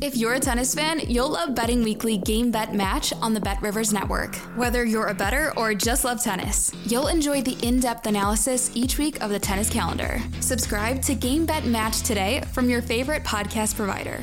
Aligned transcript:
If 0.00 0.16
you're 0.16 0.34
a 0.34 0.38
tennis 0.40 0.76
fan, 0.76 1.00
you'll 1.08 1.30
love 1.30 1.56
Betting 1.56 1.82
Weekly 1.82 2.18
Game 2.18 2.52
Bet 2.52 2.72
Match 2.72 3.12
on 3.14 3.34
the 3.34 3.40
Bet 3.40 3.60
Rivers 3.60 3.92
Network. 3.92 4.36
Whether 4.56 4.84
you're 4.84 5.08
a 5.08 5.14
better 5.14 5.52
or 5.56 5.74
just 5.74 6.04
love 6.04 6.22
tennis, 6.22 6.72
you'll 6.86 7.08
enjoy 7.08 7.42
the 7.42 7.58
in 7.66 7.80
depth 7.80 8.06
analysis 8.06 8.70
each 8.76 8.96
week 8.96 9.20
of 9.20 9.30
the 9.30 9.40
tennis 9.40 9.68
calendar. 9.68 10.20
Subscribe 10.38 11.02
to 11.02 11.16
Game 11.16 11.44
Bet 11.46 11.64
Match 11.64 12.02
today 12.02 12.42
from 12.52 12.70
your 12.70 12.80
favorite 12.80 13.24
podcast 13.24 13.74
provider. 13.74 14.22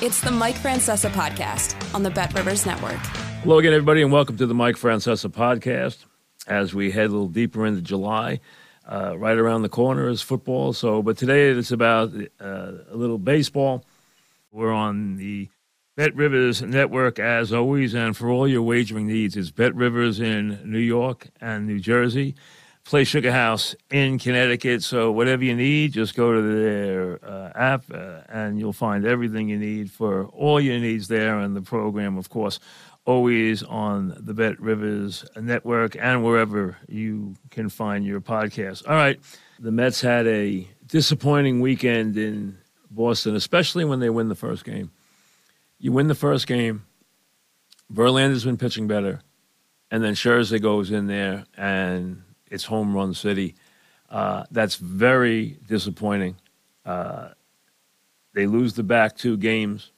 It's 0.00 0.20
the 0.20 0.30
Mike 0.30 0.56
Francesa 0.56 1.10
podcast 1.10 1.74
on 1.94 2.04
the 2.04 2.10
Bet 2.10 2.32
Rivers 2.34 2.66
Network. 2.66 3.00
Hello 3.42 3.58
again, 3.58 3.72
everybody, 3.72 4.02
and 4.02 4.12
welcome 4.12 4.36
to 4.36 4.46
the 4.46 4.54
Mike 4.54 4.76
Francesa 4.76 5.30
podcast. 5.30 6.04
As 6.46 6.74
we 6.74 6.92
head 6.92 7.06
a 7.06 7.08
little 7.08 7.26
deeper 7.28 7.66
into 7.66 7.80
July, 7.80 8.38
uh, 8.90 9.16
right 9.18 9.36
around 9.36 9.62
the 9.62 9.68
corner 9.68 10.08
is 10.08 10.22
football. 10.22 10.72
So, 10.72 11.02
but 11.02 11.16
today 11.16 11.48
it's 11.50 11.72
about 11.72 12.12
uh, 12.40 12.72
a 12.90 12.96
little 12.96 13.18
baseball. 13.18 13.84
We're 14.52 14.72
on 14.72 15.16
the 15.16 15.48
Bet 15.96 16.14
Rivers 16.16 16.60
network 16.60 17.18
as 17.18 17.52
always, 17.52 17.94
and 17.94 18.16
for 18.16 18.28
all 18.28 18.48
your 18.48 18.62
wagering 18.62 19.06
needs, 19.06 19.36
it's 19.36 19.50
Bet 19.50 19.74
Rivers 19.74 20.18
in 20.18 20.60
New 20.64 20.78
York 20.78 21.28
and 21.40 21.66
New 21.66 21.78
Jersey. 21.78 22.34
Play 22.84 23.04
Sugar 23.04 23.32
House 23.32 23.74
in 23.90 24.18
Connecticut. 24.18 24.82
So 24.82 25.10
whatever 25.10 25.42
you 25.42 25.56
need, 25.56 25.92
just 25.92 26.14
go 26.14 26.34
to 26.34 26.42
their 26.42 27.24
uh, 27.24 27.52
app, 27.54 27.84
uh, 27.92 28.20
and 28.28 28.58
you'll 28.58 28.74
find 28.74 29.06
everything 29.06 29.48
you 29.48 29.58
need 29.58 29.90
for 29.90 30.26
all 30.26 30.60
your 30.60 30.78
needs 30.78 31.08
there. 31.08 31.38
And 31.38 31.56
the 31.56 31.62
program, 31.62 32.18
of 32.18 32.28
course, 32.28 32.60
always 33.06 33.62
on 33.62 34.14
the 34.18 34.34
Bet 34.34 34.60
Rivers 34.60 35.24
network 35.40 35.96
and 35.96 36.22
wherever 36.22 36.76
you 36.88 37.34
can 37.50 37.68
find 37.68 38.04
your 38.04 38.20
podcast. 38.20 38.88
All 38.88 38.96
right. 38.96 39.18
The 39.58 39.70
Mets 39.70 40.00
had 40.00 40.26
a 40.26 40.68
disappointing 40.86 41.60
weekend 41.60 42.16
in 42.18 42.58
Boston, 42.90 43.34
especially 43.34 43.84
when 43.84 44.00
they 44.00 44.10
win 44.10 44.28
the 44.28 44.34
first 44.34 44.64
game. 44.64 44.90
You 45.78 45.92
win 45.92 46.08
the 46.08 46.14
first 46.14 46.46
game, 46.46 46.84
Verlander's 47.92 48.44
been 48.44 48.56
pitching 48.56 48.88
better, 48.88 49.20
and 49.90 50.02
then 50.02 50.14
Scherzer 50.14 50.60
goes 50.60 50.90
in 50.90 51.06
there 51.06 51.44
and 51.56 52.23
it's 52.50 52.64
home 52.64 52.94
run 52.94 53.14
city. 53.14 53.54
Uh, 54.10 54.44
that's 54.50 54.76
very 54.76 55.58
disappointing. 55.66 56.36
Uh, 56.84 57.30
they 58.34 58.46
lose 58.46 58.74
the 58.74 58.82
back 58.82 59.16
two 59.16 59.36
games. 59.36 59.90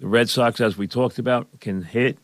The 0.00 0.08
Red 0.08 0.28
Sox, 0.28 0.60
as 0.60 0.76
we 0.76 0.88
talked 0.88 1.18
about, 1.18 1.60
can 1.60 1.82
hit 1.82 2.18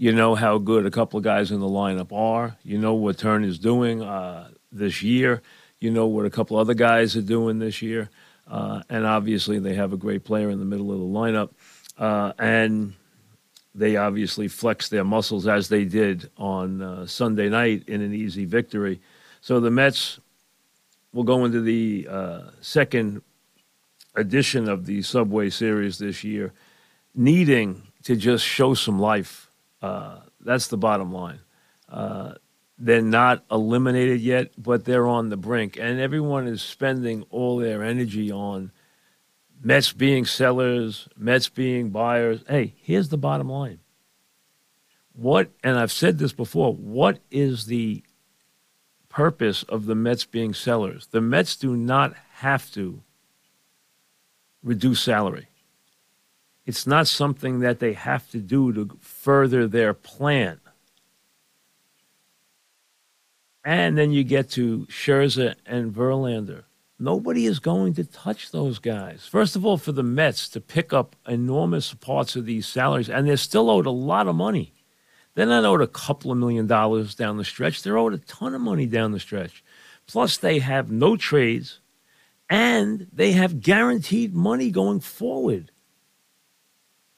you 0.00 0.12
know 0.12 0.36
how 0.36 0.58
good 0.58 0.86
a 0.86 0.92
couple 0.92 1.18
of 1.18 1.24
guys 1.24 1.50
in 1.50 1.58
the 1.58 1.66
lineup 1.66 2.12
are. 2.12 2.56
You 2.62 2.78
know 2.78 2.94
what 2.94 3.18
Turn 3.18 3.42
is 3.42 3.58
doing 3.58 4.00
uh, 4.00 4.48
this 4.70 5.02
year. 5.02 5.42
You 5.80 5.90
know 5.90 6.06
what 6.06 6.24
a 6.24 6.30
couple 6.30 6.56
other 6.56 6.72
guys 6.74 7.16
are 7.16 7.22
doing 7.22 7.58
this 7.58 7.82
year. 7.82 8.08
Uh, 8.46 8.82
and 8.88 9.04
obviously, 9.04 9.58
they 9.58 9.74
have 9.74 9.92
a 9.92 9.96
great 9.96 10.22
player 10.22 10.50
in 10.50 10.60
the 10.60 10.64
middle 10.64 10.92
of 10.92 11.00
the 11.00 11.04
lineup. 11.04 11.50
Uh, 11.98 12.32
and 12.38 12.94
they 13.74 13.96
obviously 13.96 14.48
flexed 14.48 14.90
their 14.90 15.04
muscles 15.04 15.46
as 15.46 15.68
they 15.68 15.84
did 15.84 16.30
on 16.36 16.82
uh, 16.82 17.06
Sunday 17.06 17.48
night 17.48 17.84
in 17.86 18.00
an 18.00 18.14
easy 18.14 18.44
victory. 18.44 19.00
So 19.40 19.60
the 19.60 19.70
Mets 19.70 20.20
will 21.12 21.24
go 21.24 21.44
into 21.44 21.60
the 21.60 22.06
uh, 22.10 22.40
second 22.60 23.22
edition 24.14 24.68
of 24.68 24.86
the 24.86 25.02
Subway 25.02 25.50
Series 25.50 25.98
this 25.98 26.24
year, 26.24 26.52
needing 27.14 27.82
to 28.02 28.16
just 28.16 28.44
show 28.44 28.74
some 28.74 28.98
life 28.98 29.48
uh, 29.82 30.18
that's 30.40 30.68
the 30.68 30.76
bottom 30.76 31.12
line. 31.12 31.40
Uh, 31.88 32.34
they're 32.78 33.02
not 33.02 33.44
eliminated 33.50 34.20
yet, 34.20 34.50
but 34.56 34.84
they're 34.84 35.06
on 35.06 35.30
the 35.30 35.36
brink, 35.36 35.76
and 35.76 36.00
everyone 36.00 36.46
is 36.46 36.62
spending 36.62 37.24
all 37.30 37.58
their 37.58 37.82
energy 37.82 38.30
on 38.30 38.70
Mets 39.62 39.92
being 39.92 40.24
sellers, 40.24 41.08
Mets 41.16 41.48
being 41.48 41.90
buyers. 41.90 42.44
Hey, 42.48 42.74
here's 42.78 43.08
the 43.08 43.18
bottom 43.18 43.48
line. 43.48 43.80
What, 45.12 45.50
and 45.64 45.76
I've 45.76 45.92
said 45.92 46.18
this 46.18 46.32
before, 46.32 46.74
what 46.74 47.18
is 47.30 47.66
the 47.66 48.04
purpose 49.08 49.64
of 49.64 49.86
the 49.86 49.96
Mets 49.96 50.24
being 50.24 50.54
sellers? 50.54 51.08
The 51.08 51.20
Mets 51.20 51.56
do 51.56 51.76
not 51.76 52.14
have 52.34 52.70
to 52.72 53.02
reduce 54.62 55.00
salary. 55.00 55.48
It's 56.66 56.86
not 56.86 57.08
something 57.08 57.60
that 57.60 57.80
they 57.80 57.94
have 57.94 58.30
to 58.30 58.38
do 58.38 58.72
to 58.74 58.96
further 59.00 59.66
their 59.66 59.94
plan. 59.94 60.60
And 63.64 63.98
then 63.98 64.12
you 64.12 64.22
get 64.22 64.50
to 64.50 64.86
Scherzer 64.86 65.54
and 65.66 65.92
Verlander. 65.92 66.64
Nobody 66.98 67.46
is 67.46 67.60
going 67.60 67.94
to 67.94 68.04
touch 68.04 68.50
those 68.50 68.80
guys. 68.80 69.26
First 69.26 69.54
of 69.54 69.64
all, 69.64 69.78
for 69.78 69.92
the 69.92 70.02
Mets 70.02 70.48
to 70.48 70.60
pick 70.60 70.92
up 70.92 71.14
enormous 71.28 71.94
parts 71.94 72.34
of 72.34 72.44
these 72.44 72.66
salaries, 72.66 73.08
and 73.08 73.26
they're 73.26 73.36
still 73.36 73.70
owed 73.70 73.86
a 73.86 73.90
lot 73.90 74.26
of 74.26 74.34
money. 74.34 74.72
They're 75.34 75.46
not 75.46 75.64
owed 75.64 75.80
a 75.80 75.86
couple 75.86 76.32
of 76.32 76.38
million 76.38 76.66
dollars 76.66 77.14
down 77.14 77.36
the 77.36 77.44
stretch. 77.44 77.82
They're 77.82 77.96
owed 77.96 78.14
a 78.14 78.18
ton 78.18 78.54
of 78.54 78.60
money 78.60 78.86
down 78.86 79.12
the 79.12 79.20
stretch. 79.20 79.62
Plus, 80.08 80.36
they 80.36 80.58
have 80.58 80.90
no 80.90 81.16
trades, 81.16 81.78
and 82.50 83.06
they 83.12 83.32
have 83.32 83.60
guaranteed 83.60 84.34
money 84.34 84.72
going 84.72 84.98
forward. 84.98 85.70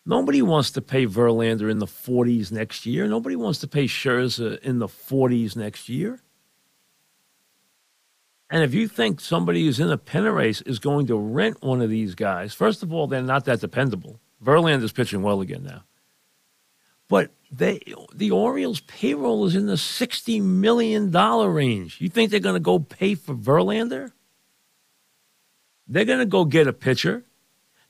Nobody 0.04 0.42
wants 0.42 0.72
to 0.72 0.82
pay 0.82 1.06
Verlander 1.06 1.70
in 1.70 1.78
the 1.78 1.86
40s 1.86 2.52
next 2.52 2.84
year. 2.84 3.06
Nobody 3.06 3.36
wants 3.36 3.60
to 3.60 3.68
pay 3.68 3.84
Scherzer 3.84 4.58
in 4.60 4.78
the 4.78 4.88
40s 4.88 5.56
next 5.56 5.88
year. 5.88 6.20
And 8.50 8.64
if 8.64 8.74
you 8.74 8.88
think 8.88 9.20
somebody 9.20 9.64
who's 9.64 9.78
in 9.78 9.90
a 9.90 9.96
pennant 9.96 10.34
race 10.34 10.60
is 10.62 10.78
going 10.78 11.06
to 11.06 11.16
rent 11.16 11.62
one 11.62 11.80
of 11.80 11.88
these 11.88 12.14
guys, 12.14 12.52
first 12.52 12.82
of 12.82 12.92
all, 12.92 13.06
they're 13.06 13.22
not 13.22 13.44
that 13.44 13.60
dependable. 13.60 14.20
Verlander's 14.44 14.92
pitching 14.92 15.22
well 15.22 15.40
again 15.40 15.62
now. 15.62 15.84
But 17.08 17.30
they, 17.50 17.80
the 18.12 18.32
Orioles' 18.32 18.80
payroll 18.80 19.46
is 19.46 19.54
in 19.54 19.66
the 19.66 19.74
$60 19.74 20.42
million 20.42 21.10
range. 21.10 22.00
You 22.00 22.08
think 22.08 22.30
they're 22.30 22.40
going 22.40 22.54
to 22.54 22.60
go 22.60 22.78
pay 22.80 23.14
for 23.14 23.34
Verlander? 23.34 24.12
They're 25.86 26.04
going 26.04 26.20
to 26.20 26.26
go 26.26 26.44
get 26.44 26.66
a 26.66 26.72
pitcher 26.72 27.24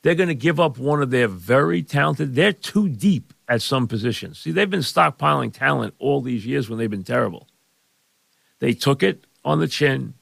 they're 0.02 0.14
going 0.14 0.28
to 0.28 0.34
give 0.34 0.58
up 0.58 0.78
one 0.78 1.02
of 1.02 1.10
their 1.10 1.28
very 1.28 1.82
talented. 1.82 2.34
They're 2.34 2.52
too 2.52 2.88
deep 2.88 3.34
at 3.48 3.62
some 3.62 3.86
positions. 3.86 4.38
See, 4.38 4.50
they've 4.50 4.70
been 4.70 4.80
stockpiling 4.80 5.52
talent 5.52 5.94
all 5.98 6.22
these 6.22 6.46
years 6.46 6.68
when 6.68 6.78
they've 6.78 6.90
been 6.90 7.04
terrible. 7.04 7.48
They 8.60 8.72
took 8.72 9.02
it 9.02 9.24
on 9.44 9.60
the 9.60 9.68
chin. 9.68 10.14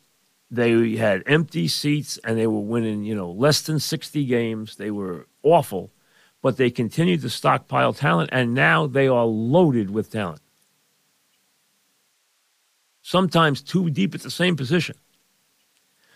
They 0.50 0.96
had 0.96 1.22
empty 1.26 1.68
seats 1.68 2.18
and 2.24 2.38
they 2.38 2.46
were 2.46 2.60
winning, 2.60 3.04
you 3.04 3.14
know, 3.14 3.30
less 3.30 3.60
than 3.60 3.78
60 3.78 4.24
games. 4.24 4.76
They 4.76 4.90
were 4.90 5.26
awful, 5.42 5.90
but 6.42 6.56
they 6.56 6.70
continued 6.70 7.20
to 7.22 7.30
stockpile 7.30 7.92
talent 7.92 8.30
and 8.32 8.54
now 8.54 8.86
they 8.86 9.08
are 9.08 9.26
loaded 9.26 9.90
with 9.90 10.10
talent. 10.10 10.40
Sometimes 13.02 13.60
too 13.62 13.90
deep 13.90 14.14
at 14.14 14.22
the 14.22 14.30
same 14.30 14.56
position. 14.56 14.96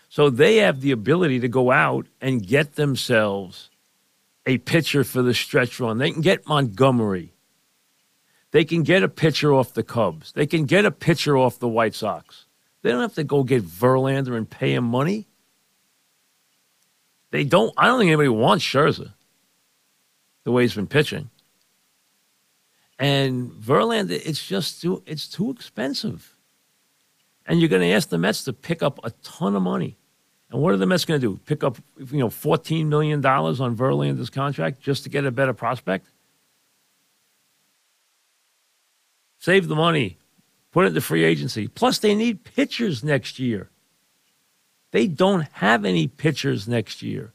So 0.09 0.29
they 0.29 0.57
have 0.57 0.81
the 0.81 0.91
ability 0.91 1.39
to 1.39 1.47
go 1.47 1.71
out 1.71 2.07
and 2.21 2.45
get 2.45 2.75
themselves 2.75 3.71
a 4.45 4.59
pitcher 4.59 5.03
for 5.03 5.21
the 5.21 5.33
stretch 5.33 5.79
run. 5.79 5.97
They 5.97 6.11
can 6.11 6.21
get 6.21 6.47
Montgomery. 6.47 7.33
They 8.51 8.63
can 8.63 8.83
get 8.83 9.01
a 9.01 9.09
pitcher 9.09 9.53
off 9.53 9.73
the 9.73 9.81
Cubs. 9.81 10.31
They 10.33 10.45
can 10.45 10.65
get 10.65 10.85
a 10.85 10.91
pitcher 10.91 11.35
off 11.35 11.57
the 11.57 11.67
White 11.67 11.95
Sox. 11.95 12.45
They 12.83 12.91
don't 12.91 13.01
have 13.01 13.15
to 13.15 13.23
go 13.23 13.43
get 13.43 13.63
Verlander 13.63 14.37
and 14.37 14.47
pay 14.47 14.73
him 14.73 14.83
money. 14.83 15.25
They 17.31 17.43
don't. 17.43 17.73
I 17.77 17.87
don't 17.87 17.97
think 17.97 18.09
anybody 18.09 18.29
wants 18.29 18.63
Scherzer 18.63 19.13
the 20.43 20.51
way 20.51 20.63
he's 20.63 20.75
been 20.75 20.87
pitching. 20.87 21.29
And 22.99 23.51
Verlander, 23.51 24.21
it's 24.23 24.45
just 24.45 24.81
too, 24.81 25.01
it's 25.05 25.27
too 25.27 25.49
expensive. 25.49 26.35
And 27.45 27.59
you're 27.59 27.69
going 27.69 27.81
to 27.81 27.91
ask 27.91 28.09
the 28.09 28.17
Mets 28.17 28.43
to 28.43 28.53
pick 28.53 28.83
up 28.83 28.99
a 29.03 29.11
ton 29.23 29.55
of 29.55 29.63
money. 29.63 29.97
And 30.51 30.61
what 30.61 30.73
are 30.73 30.77
the 30.77 30.85
Mets 30.85 31.05
going 31.05 31.19
to 31.19 31.27
do? 31.27 31.39
Pick 31.45 31.63
up, 31.63 31.77
you 31.97 32.19
know, 32.19 32.29
$14 32.29 32.85
million 32.85 33.25
on 33.25 33.75
Verlander's 33.75 34.29
contract 34.29 34.81
just 34.81 35.03
to 35.03 35.09
get 35.09 35.25
a 35.25 35.31
better 35.31 35.53
prospect? 35.53 36.05
Save 39.39 39.67
the 39.67 39.75
money. 39.75 40.17
Put 40.73 40.87
it 40.87 40.93
the 40.95 41.01
free 41.01 41.23
agency. 41.23 41.67
Plus, 41.67 41.99
they 41.99 42.15
need 42.15 42.43
pitchers 42.43 43.03
next 43.03 43.39
year. 43.39 43.69
They 44.91 45.07
don't 45.07 45.47
have 45.53 45.85
any 45.85 46.07
pitchers 46.07 46.67
next 46.67 47.01
year. 47.01 47.31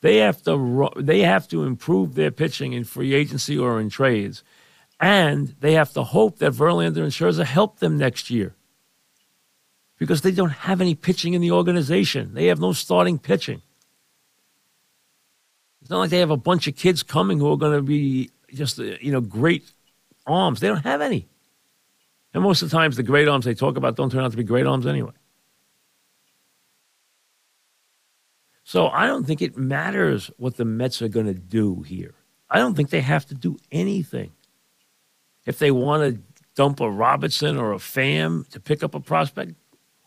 They 0.00 0.18
have 0.18 0.42
to 0.44 0.90
they 0.96 1.20
have 1.20 1.48
to 1.48 1.64
improve 1.64 2.14
their 2.14 2.30
pitching 2.30 2.72
in 2.72 2.84
free 2.84 3.12
agency 3.12 3.58
or 3.58 3.80
in 3.80 3.90
trades. 3.90 4.44
And 5.00 5.48
they 5.60 5.72
have 5.72 5.92
to 5.94 6.04
hope 6.04 6.38
that 6.38 6.52
Verlander 6.52 7.02
and 7.02 7.12
Scherzer 7.12 7.44
help 7.44 7.80
them 7.80 7.98
next 7.98 8.30
year 8.30 8.54
because 9.98 10.22
they 10.22 10.30
don't 10.30 10.50
have 10.50 10.80
any 10.80 10.94
pitching 10.94 11.34
in 11.34 11.42
the 11.42 11.50
organization. 11.50 12.34
They 12.34 12.46
have 12.46 12.60
no 12.60 12.72
starting 12.72 13.18
pitching. 13.18 13.62
It's 15.80 15.90
not 15.90 15.98
like 15.98 16.10
they 16.10 16.20
have 16.20 16.30
a 16.30 16.36
bunch 16.36 16.66
of 16.66 16.76
kids 16.76 17.02
coming 17.02 17.38
who 17.38 17.52
are 17.52 17.56
going 17.56 17.76
to 17.76 17.82
be 17.82 18.30
just, 18.52 18.78
you 18.78 19.12
know, 19.12 19.20
great 19.20 19.70
arms. 20.26 20.60
They 20.60 20.68
don't 20.68 20.84
have 20.84 21.00
any. 21.00 21.28
And 22.36 22.42
most 22.42 22.60
of 22.60 22.68
the 22.68 22.76
times, 22.76 22.98
the 22.98 23.02
great 23.02 23.28
arms 23.28 23.46
they 23.46 23.54
talk 23.54 23.78
about 23.78 23.96
don't 23.96 24.12
turn 24.12 24.22
out 24.22 24.30
to 24.30 24.36
be 24.36 24.44
great 24.44 24.66
arms 24.66 24.86
anyway. 24.86 25.12
So 28.62 28.88
I 28.88 29.06
don't 29.06 29.24
think 29.24 29.40
it 29.40 29.56
matters 29.56 30.30
what 30.36 30.58
the 30.58 30.66
Mets 30.66 31.00
are 31.00 31.08
going 31.08 31.24
to 31.24 31.32
do 31.32 31.80
here. 31.80 32.12
I 32.50 32.58
don't 32.58 32.74
think 32.74 32.90
they 32.90 33.00
have 33.00 33.24
to 33.28 33.34
do 33.34 33.56
anything. 33.72 34.32
If 35.46 35.58
they 35.58 35.70
want 35.70 36.02
to 36.02 36.20
dump 36.54 36.80
a 36.80 36.90
Robertson 36.90 37.56
or 37.56 37.72
a 37.72 37.78
Pham 37.78 38.46
to 38.50 38.60
pick 38.60 38.82
up 38.82 38.94
a 38.94 39.00
prospect, 39.00 39.54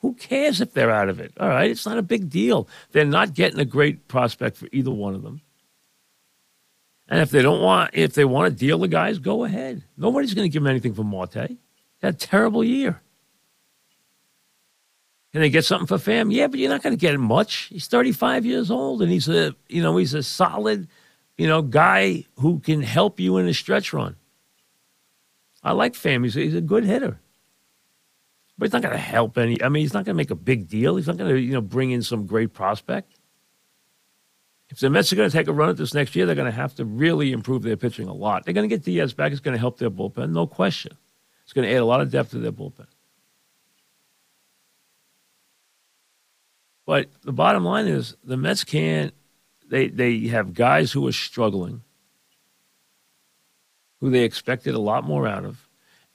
who 0.01 0.13
cares 0.13 0.61
if 0.61 0.73
they're 0.73 0.91
out 0.91 1.09
of 1.09 1.19
it? 1.19 1.33
All 1.39 1.49
right, 1.49 1.71
it's 1.71 1.87
not 1.87 1.97
a 1.97 2.03
big 2.03 2.29
deal. 2.29 2.67
They're 2.91 3.05
not 3.05 3.33
getting 3.33 3.59
a 3.59 3.65
great 3.65 4.07
prospect 4.07 4.57
for 4.57 4.67
either 4.71 4.91
one 4.91 5.15
of 5.15 5.23
them. 5.23 5.41
And 7.07 7.21
if 7.21 7.31
they 7.31 7.41
don't 7.41 7.63
want, 7.63 7.89
if 7.93 8.13
they 8.13 8.23
want 8.23 8.53
to 8.53 8.55
deal 8.55 8.77
the 8.77 8.87
guys, 8.87 9.17
go 9.17 9.45
ahead. 9.45 9.81
Nobody's 9.97 10.35
going 10.35 10.45
to 10.45 10.53
give 10.53 10.61
them 10.61 10.69
anything 10.69 10.93
for 10.93 11.03
Marte. 11.03 11.57
That 12.01 12.19
terrible 12.19 12.63
year. 12.63 13.01
Can 15.31 15.41
they 15.41 15.49
get 15.49 15.65
something 15.65 15.85
for 15.85 15.97
Pham? 15.97 16.33
Yeah, 16.33 16.47
but 16.47 16.59
you're 16.59 16.71
not 16.71 16.81
going 16.81 16.95
to 16.95 16.99
get 16.99 17.19
much. 17.19 17.67
He's 17.71 17.87
35 17.87 18.45
years 18.45 18.71
old, 18.71 19.01
and 19.01 19.11
he's 19.11 19.29
a, 19.29 19.55
you 19.67 19.83
know, 19.83 19.95
he's 19.97 20.13
a 20.13 20.23
solid, 20.23 20.87
you 21.37 21.47
know, 21.47 21.61
guy 21.61 22.25
who 22.37 22.59
can 22.59 22.81
help 22.81 23.19
you 23.19 23.37
in 23.37 23.47
a 23.47 23.53
stretch 23.53 23.93
run. 23.93 24.15
I 25.61 25.73
like 25.73 25.93
Pham. 25.93 26.23
He's 26.23 26.35
a, 26.35 26.39
he's 26.39 26.55
a 26.55 26.61
good 26.61 26.83
hitter. 26.83 27.19
But 28.57 28.65
he's 28.65 28.73
not 28.73 28.81
going 28.81 28.93
to 28.93 28.97
help 28.97 29.37
any. 29.37 29.61
I 29.61 29.69
mean, 29.69 29.81
he's 29.81 29.93
not 29.93 30.05
going 30.05 30.15
to 30.15 30.17
make 30.17 30.31
a 30.31 30.35
big 30.35 30.67
deal. 30.67 30.95
He's 30.95 31.07
not 31.07 31.17
going 31.17 31.29
to, 31.33 31.39
you 31.39 31.53
know, 31.53 31.61
bring 31.61 31.91
in 31.91 32.01
some 32.01 32.25
great 32.25 32.53
prospect. 32.53 33.13
If 34.69 34.79
the 34.79 34.89
Mets 34.89 35.13
are 35.13 35.15
going 35.15 35.29
to 35.29 35.35
take 35.35 35.47
a 35.47 35.53
run 35.53 35.69
at 35.69 35.77
this 35.77 35.93
next 35.93 36.15
year, 36.15 36.25
they're 36.25 36.35
going 36.35 36.51
to 36.51 36.51
have 36.51 36.75
to 36.75 36.85
really 36.85 37.31
improve 37.31 37.63
their 37.63 37.77
pitching 37.77 38.07
a 38.07 38.13
lot. 38.13 38.45
They're 38.45 38.53
going 38.53 38.69
to 38.69 38.75
get 38.75 38.83
Diaz 38.83 39.13
back. 39.13 39.31
It's 39.31 39.41
going 39.41 39.55
to 39.55 39.59
help 39.59 39.77
their 39.77 39.89
bullpen, 39.89 40.31
no 40.31 40.47
question. 40.47 40.97
It's 41.49 41.53
going 41.55 41.67
to 41.67 41.73
add 41.73 41.81
a 41.81 41.85
lot 41.85 41.99
of 41.99 42.11
depth 42.11 42.29
to 42.29 42.37
their 42.37 42.51
bullpen. 42.51 42.85
But 46.85 47.07
the 47.23 47.31
bottom 47.31 47.65
line 47.65 47.87
is 47.87 48.15
the 48.23 48.37
Mets 48.37 48.63
can't. 48.63 49.15
They 49.67 49.87
they 49.87 50.27
have 50.27 50.53
guys 50.53 50.91
who 50.91 51.07
are 51.07 51.11
struggling, 51.11 51.81
who 53.99 54.11
they 54.11 54.25
expected 54.25 54.75
a 54.75 54.79
lot 54.79 55.05
more 55.05 55.27
out 55.27 55.43
of, 55.43 55.67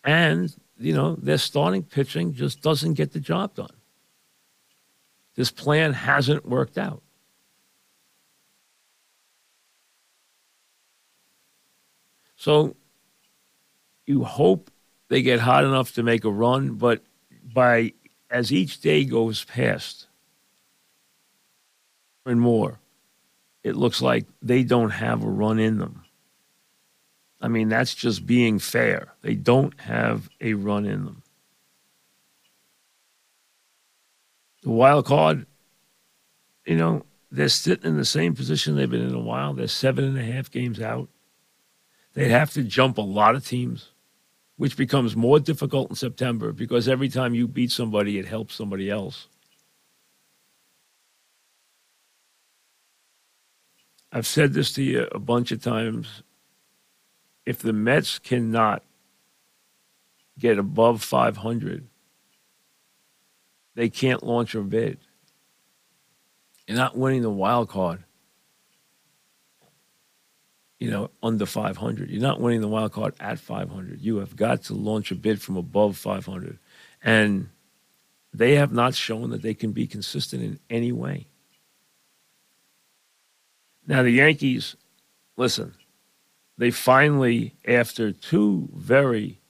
and 0.04 0.54
you 0.78 0.92
know, 0.92 1.16
their 1.16 1.38
starting 1.38 1.82
pitching 1.82 2.32
just 2.32 2.62
doesn't 2.62 2.94
get 2.94 3.12
the 3.12 3.18
job 3.18 3.56
done. 3.56 3.74
This 5.34 5.50
plan 5.50 5.94
hasn't 5.94 6.46
worked 6.48 6.78
out. 6.78 7.02
So 12.36 12.76
you 14.06 14.22
hope 14.22 14.70
they 15.14 15.22
get 15.22 15.38
hot 15.38 15.62
enough 15.62 15.94
to 15.94 16.02
make 16.02 16.24
a 16.24 16.28
run, 16.28 16.74
but 16.74 17.00
by 17.44 17.92
as 18.30 18.52
each 18.52 18.80
day 18.80 19.04
goes 19.04 19.44
past 19.44 20.08
and 22.26 22.40
more, 22.40 22.80
it 23.62 23.76
looks 23.76 24.02
like 24.02 24.26
they 24.42 24.64
don't 24.64 24.90
have 24.90 25.22
a 25.22 25.28
run 25.28 25.60
in 25.60 25.78
them. 25.78 26.02
I 27.40 27.46
mean, 27.46 27.68
that's 27.68 27.94
just 27.94 28.26
being 28.26 28.58
fair. 28.58 29.14
They 29.22 29.36
don't 29.36 29.78
have 29.82 30.28
a 30.40 30.54
run 30.54 30.84
in 30.84 31.04
them. 31.04 31.22
The 34.64 34.70
wild 34.70 35.06
card, 35.06 35.46
you 36.66 36.74
know, 36.74 37.04
they're 37.30 37.48
sitting 37.48 37.88
in 37.88 37.98
the 37.98 38.04
same 38.04 38.34
position 38.34 38.74
they've 38.74 38.90
been 38.90 39.08
in 39.08 39.14
a 39.14 39.20
while. 39.20 39.54
They're 39.54 39.68
seven 39.68 40.06
and 40.06 40.18
a 40.18 40.24
half 40.24 40.50
games 40.50 40.80
out. 40.80 41.08
They'd 42.14 42.30
have 42.30 42.52
to 42.54 42.64
jump 42.64 42.98
a 42.98 43.02
lot 43.02 43.36
of 43.36 43.46
teams, 43.46 43.92
which 44.56 44.76
becomes 44.76 45.16
more 45.16 45.40
difficult 45.40 45.90
in 45.90 45.96
September 45.96 46.52
because 46.52 46.88
every 46.88 47.08
time 47.08 47.34
you 47.34 47.48
beat 47.48 47.70
somebody, 47.70 48.18
it 48.18 48.26
helps 48.26 48.54
somebody 48.54 48.88
else. 48.88 49.28
I've 54.12 54.28
said 54.28 54.52
this 54.52 54.72
to 54.74 54.82
you 54.82 55.08
a 55.10 55.18
bunch 55.18 55.50
of 55.50 55.60
times 55.60 56.22
if 57.44 57.58
the 57.58 57.72
Mets 57.72 58.20
cannot 58.20 58.82
get 60.38 60.58
above 60.58 61.02
500, 61.02 61.86
they 63.74 63.88
can't 63.88 64.22
launch 64.22 64.54
a 64.54 64.60
bid. 64.60 64.98
You're 66.66 66.78
not 66.78 66.96
winning 66.96 67.22
the 67.22 67.30
wild 67.30 67.68
card. 67.68 68.03
You 70.84 70.90
know, 70.90 71.10
under 71.22 71.46
500. 71.46 72.10
You're 72.10 72.20
not 72.20 72.42
winning 72.42 72.60
the 72.60 72.68
wild 72.68 72.92
card 72.92 73.14
at 73.18 73.38
500. 73.38 74.02
You 74.02 74.18
have 74.18 74.36
got 74.36 74.64
to 74.64 74.74
launch 74.74 75.10
a 75.10 75.14
bid 75.14 75.40
from 75.40 75.56
above 75.56 75.96
500. 75.96 76.58
And 77.02 77.48
they 78.34 78.56
have 78.56 78.70
not 78.70 78.94
shown 78.94 79.30
that 79.30 79.40
they 79.40 79.54
can 79.54 79.72
be 79.72 79.86
consistent 79.86 80.42
in 80.42 80.60
any 80.68 80.92
way. 80.92 81.26
Now, 83.86 84.02
the 84.02 84.10
Yankees, 84.10 84.76
listen, 85.38 85.72
they 86.58 86.70
finally, 86.70 87.54
after 87.66 88.12
two 88.12 88.68
very 88.74 89.40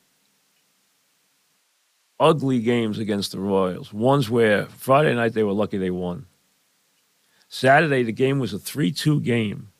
ugly 2.20 2.60
games 2.60 3.00
against 3.00 3.32
the 3.32 3.40
Royals, 3.40 3.92
ones 3.92 4.30
where 4.30 4.66
Friday 4.66 5.12
night 5.16 5.34
they 5.34 5.42
were 5.42 5.50
lucky 5.50 5.78
they 5.78 5.90
won. 5.90 6.26
Saturday, 7.48 8.04
the 8.04 8.12
game 8.12 8.38
was 8.38 8.52
a 8.52 8.58
3 8.60 8.92
2 8.92 9.20
game 9.22 9.72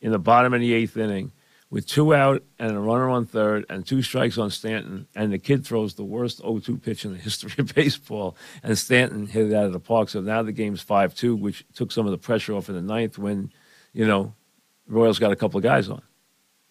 in 0.00 0.12
the 0.12 0.18
bottom 0.18 0.54
of 0.54 0.60
the 0.60 0.72
eighth 0.72 0.96
inning 0.96 1.32
with 1.70 1.86
two 1.86 2.14
out 2.14 2.42
and 2.58 2.76
a 2.76 2.80
runner 2.80 3.08
on 3.08 3.24
third 3.24 3.64
and 3.70 3.86
two 3.86 4.02
strikes 4.02 4.36
on 4.38 4.50
Stanton. 4.50 5.06
And 5.14 5.32
the 5.32 5.38
kid 5.38 5.64
throws 5.64 5.94
the 5.94 6.04
worst 6.04 6.38
0 6.38 6.58
2 6.58 6.78
pitch 6.78 7.04
in 7.04 7.12
the 7.12 7.18
history 7.28 7.52
of 7.58 7.74
baseball. 7.74 8.36
And 8.62 8.76
Stanton 8.76 9.26
hit 9.26 9.46
it 9.46 9.54
out 9.54 9.66
of 9.66 9.72
the 9.72 9.80
park. 9.80 10.08
So 10.08 10.20
now 10.20 10.42
the 10.42 10.52
game's 10.52 10.82
5 10.82 11.14
2, 11.14 11.36
which 11.36 11.64
took 11.74 11.92
some 11.92 12.06
of 12.06 12.12
the 12.12 12.18
pressure 12.18 12.54
off 12.54 12.68
in 12.68 12.74
the 12.74 12.82
ninth 12.82 13.18
when, 13.18 13.52
you 13.92 14.06
know, 14.06 14.34
Royals 14.88 15.20
got 15.20 15.32
a 15.32 15.36
couple 15.36 15.58
of 15.58 15.62
guys 15.62 15.88
on. 15.88 16.02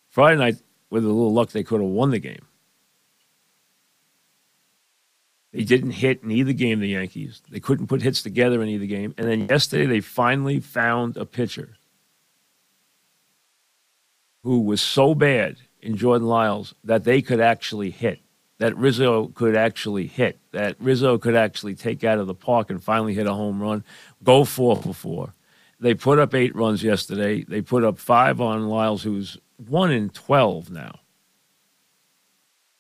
Friday 0.10 0.38
night, 0.38 0.58
with 0.90 1.06
a 1.06 1.08
little 1.08 1.34
luck, 1.34 1.52
they 1.52 1.64
could 1.64 1.80
have 1.80 1.90
won 1.90 2.10
the 2.10 2.20
game. 2.20 2.46
They 5.54 5.64
didn't 5.64 5.92
hit 5.92 6.22
in 6.22 6.32
either 6.32 6.54
game, 6.54 6.80
the 6.80 6.90
Yankees. 6.90 7.42
They 7.50 7.60
couldn't 7.60 7.88
put 7.88 8.02
hits 8.02 8.22
together 8.22 8.62
in 8.62 8.70
either 8.70 8.86
game. 8.86 9.16
And 9.18 9.28
then 9.28 9.48
yesterday, 9.48 9.86
they 9.86 10.00
finally 10.02 10.60
found 10.60 11.16
a 11.16 11.26
pitcher 11.26 11.78
who 14.50 14.62
was 14.62 14.82
so 14.82 15.14
bad 15.14 15.58
in 15.80 15.96
Jordan 15.96 16.28
Lyles 16.28 16.74
that 16.84 17.04
they 17.04 17.22
could 17.22 17.40
actually 17.40 17.92
hit, 17.92 18.20
that 18.58 18.76
Rizzo 18.76 19.28
could 19.28 19.56
actually 19.56 20.08
hit, 20.08 20.40
that 20.54 20.76
Rizzo 20.80 21.20
could 21.20 21.36
actually 21.36 21.76
take 21.76 22.04
out 22.04 22.18
of 22.18 22.26
the 22.26 22.34
park 22.34 22.72
and 22.72 22.84
finally 22.84 23.14
hit 23.14 23.28
a 23.28 23.34
home 23.36 23.62
run, 23.62 23.84
go 24.24 24.44
four 24.44 24.76
for 24.76 24.92
four. 24.92 25.36
They 25.80 25.94
put 25.94 26.18
up 26.18 26.34
eight 26.34 26.56
runs 26.56 26.82
yesterday. 26.82 27.44
They 27.44 27.62
put 27.62 27.84
up 27.84 28.00
five 28.00 28.42
on 28.42 28.68
Lyles, 28.68 29.04
who's 29.04 29.38
one 29.58 29.92
in 29.92 30.10
12 30.10 30.72
now. 30.72 30.98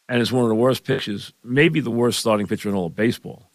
And 0.09 0.23
it's 0.23 0.31
one 0.31 0.45
of 0.45 0.49
the 0.49 0.55
worst 0.55 0.85
pitches, 0.85 1.33
maybe 1.43 1.81
the 1.81 1.91
worst 1.91 2.17
starting 2.17 2.47
pitcher 2.47 2.69
in 2.69 2.73
all 2.73 2.88
of 2.88 2.95
baseball. 2.95 3.48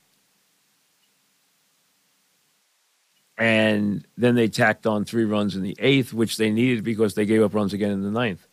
And 3.37 4.07
then 4.17 4.37
they 4.37 4.49
tacked 4.49 4.87
on 4.87 5.05
three 5.05 5.25
runs 5.25 5.57
in 5.57 5.63
the 5.63 5.77
eighth, 5.81 6.13
which 6.13 6.37
they 6.37 6.51
needed 6.51 6.85
because 6.85 7.15
they 7.15 7.27
gave 7.27 7.43
up 7.43 7.55
runs 7.55 7.73
again 7.73 7.91
in 7.91 8.03
the 8.03 8.11
ninth. 8.11 8.47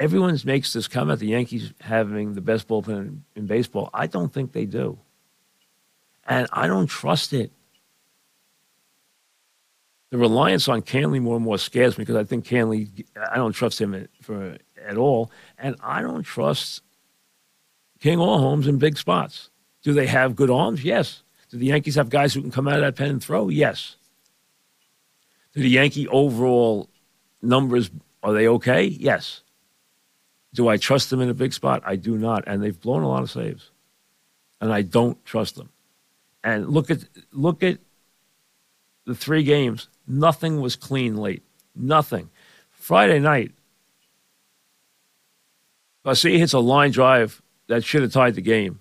Everyone 0.00 0.38
makes 0.44 0.72
this 0.72 0.88
comment 0.88 1.20
the 1.20 1.26
Yankees 1.26 1.72
having 1.80 2.34
the 2.34 2.40
best 2.40 2.68
bullpen 2.68 3.20
in, 3.34 3.46
baseball. 3.46 3.90
I 3.92 4.06
don't 4.06 4.32
think 4.32 4.52
they 4.52 4.64
do. 4.64 4.98
And 6.26 6.46
I 6.52 6.66
don't 6.66 6.86
trust 6.86 7.32
it 7.32 7.52
the 10.10 10.18
reliance 10.18 10.68
on 10.68 10.82
Kahnle 10.82 11.20
more 11.20 11.36
and 11.36 11.44
more 11.44 11.58
scares 11.58 11.98
me 11.98 12.02
because 12.02 12.16
I 12.16 12.24
think 12.24 12.46
Kahnle, 12.46 12.88
I 13.30 13.36
don't 13.36 13.52
trust 13.52 13.80
him 13.80 14.08
for 14.22 14.56
at 14.86 14.96
all, 14.96 15.30
and 15.58 15.76
I 15.82 16.00
don't 16.00 16.22
trust 16.22 16.82
King 18.00 18.18
or 18.18 18.38
Holmes 18.38 18.66
in 18.66 18.78
big 18.78 18.96
spots. 18.96 19.50
Do 19.82 19.92
they 19.92 20.06
have 20.06 20.36
good 20.36 20.50
arms? 20.50 20.82
Yes. 20.82 21.22
Do 21.50 21.58
the 21.58 21.66
Yankees 21.66 21.94
have 21.94 22.10
guys 22.10 22.34
who 22.34 22.42
can 22.42 22.50
come 22.50 22.68
out 22.68 22.76
of 22.76 22.82
that 22.82 22.96
pen 22.96 23.10
and 23.10 23.22
throw? 23.22 23.48
Yes. 23.48 23.96
Do 25.54 25.62
the 25.62 25.68
Yankee 25.68 26.06
overall 26.08 26.88
numbers 27.42 27.90
are 28.22 28.32
they 28.32 28.48
okay? 28.48 28.84
Yes. 28.84 29.42
Do 30.54 30.68
I 30.68 30.76
trust 30.76 31.10
them 31.10 31.20
in 31.20 31.28
a 31.28 31.34
big 31.34 31.52
spot? 31.52 31.82
I 31.84 31.96
do 31.96 32.16
not, 32.16 32.44
and 32.46 32.62
they've 32.62 32.78
blown 32.78 33.02
a 33.02 33.08
lot 33.08 33.22
of 33.22 33.30
saves, 33.30 33.70
and 34.60 34.72
I 34.72 34.82
don't 34.82 35.22
trust 35.24 35.56
them. 35.56 35.68
And 36.42 36.68
look 36.68 36.90
at 36.90 37.04
look 37.32 37.62
at 37.62 37.78
the 39.04 39.14
three 39.14 39.42
games. 39.42 39.88
Nothing 40.06 40.60
was 40.60 40.74
clean 40.74 41.16
late. 41.16 41.42
Nothing. 41.74 42.30
Friday 42.70 43.18
night, 43.18 43.52
Garcia 46.04 46.38
hits 46.38 46.54
a 46.54 46.58
line 46.58 46.90
drive 46.90 47.42
that 47.66 47.84
should 47.84 48.02
have 48.02 48.12
tied 48.12 48.34
the 48.34 48.40
game. 48.40 48.80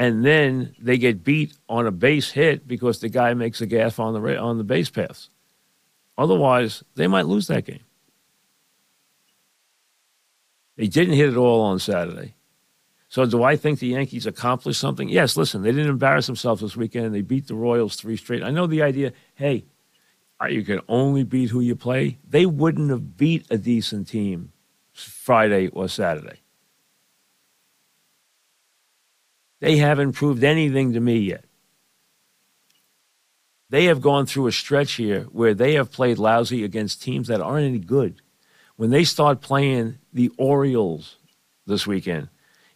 And 0.00 0.24
then 0.24 0.74
they 0.80 0.96
get 0.96 1.22
beat 1.22 1.52
on 1.68 1.86
a 1.86 1.90
base 1.90 2.30
hit 2.30 2.66
because 2.66 3.00
the 3.00 3.10
guy 3.10 3.34
makes 3.34 3.60
a 3.60 3.66
gaff 3.66 4.00
on 4.00 4.14
the 4.14 4.38
on 4.38 4.56
the 4.56 4.64
base 4.64 4.88
paths. 4.88 5.28
Otherwise, 6.16 6.82
they 6.94 7.06
might 7.06 7.26
lose 7.26 7.48
that 7.48 7.66
game. 7.66 7.84
They 10.76 10.86
didn't 10.86 11.16
hit 11.16 11.28
it 11.28 11.36
all 11.36 11.60
on 11.60 11.78
Saturday. 11.78 12.32
So 13.10 13.26
do 13.26 13.42
I 13.42 13.56
think 13.56 13.78
the 13.78 13.88
Yankees 13.88 14.26
accomplished 14.26 14.80
something? 14.80 15.10
Yes, 15.10 15.36
listen, 15.36 15.60
they 15.60 15.70
didn't 15.70 15.90
embarrass 15.90 16.26
themselves 16.26 16.62
this 16.62 16.78
weekend. 16.78 17.04
and 17.04 17.14
They 17.14 17.20
beat 17.20 17.46
the 17.46 17.54
Royals 17.54 17.96
three 17.96 18.16
straight. 18.16 18.42
I 18.42 18.50
know 18.50 18.66
the 18.66 18.80
idea, 18.80 19.12
hey, 19.34 19.66
uh, 20.40 20.46
you 20.46 20.62
can 20.64 20.80
only 20.88 21.24
beat 21.24 21.50
who 21.50 21.60
you 21.60 21.76
play. 21.76 22.16
They 22.26 22.46
wouldn't 22.46 22.88
have 22.88 23.18
beat 23.18 23.44
a 23.50 23.58
decent 23.58 24.08
team 24.08 24.52
Friday 24.94 25.68
or 25.68 25.88
Saturday. 25.88 26.40
They 29.60 29.76
haven't 29.76 30.12
proved 30.12 30.42
anything 30.42 30.94
to 30.94 31.00
me 31.00 31.18
yet. 31.18 31.44
They 33.68 33.84
have 33.84 34.00
gone 34.00 34.26
through 34.26 34.48
a 34.48 34.52
stretch 34.52 34.94
here 34.94 35.24
where 35.30 35.54
they 35.54 35.74
have 35.74 35.92
played 35.92 36.18
lousy 36.18 36.64
against 36.64 37.02
teams 37.02 37.28
that 37.28 37.40
aren't 37.40 37.66
any 37.66 37.78
good. 37.78 38.20
When 38.76 38.90
they 38.90 39.04
start 39.04 39.40
playing 39.40 39.98
the 40.12 40.32
Orioles 40.38 41.16
this 41.66 41.86
weekend, 41.86 42.28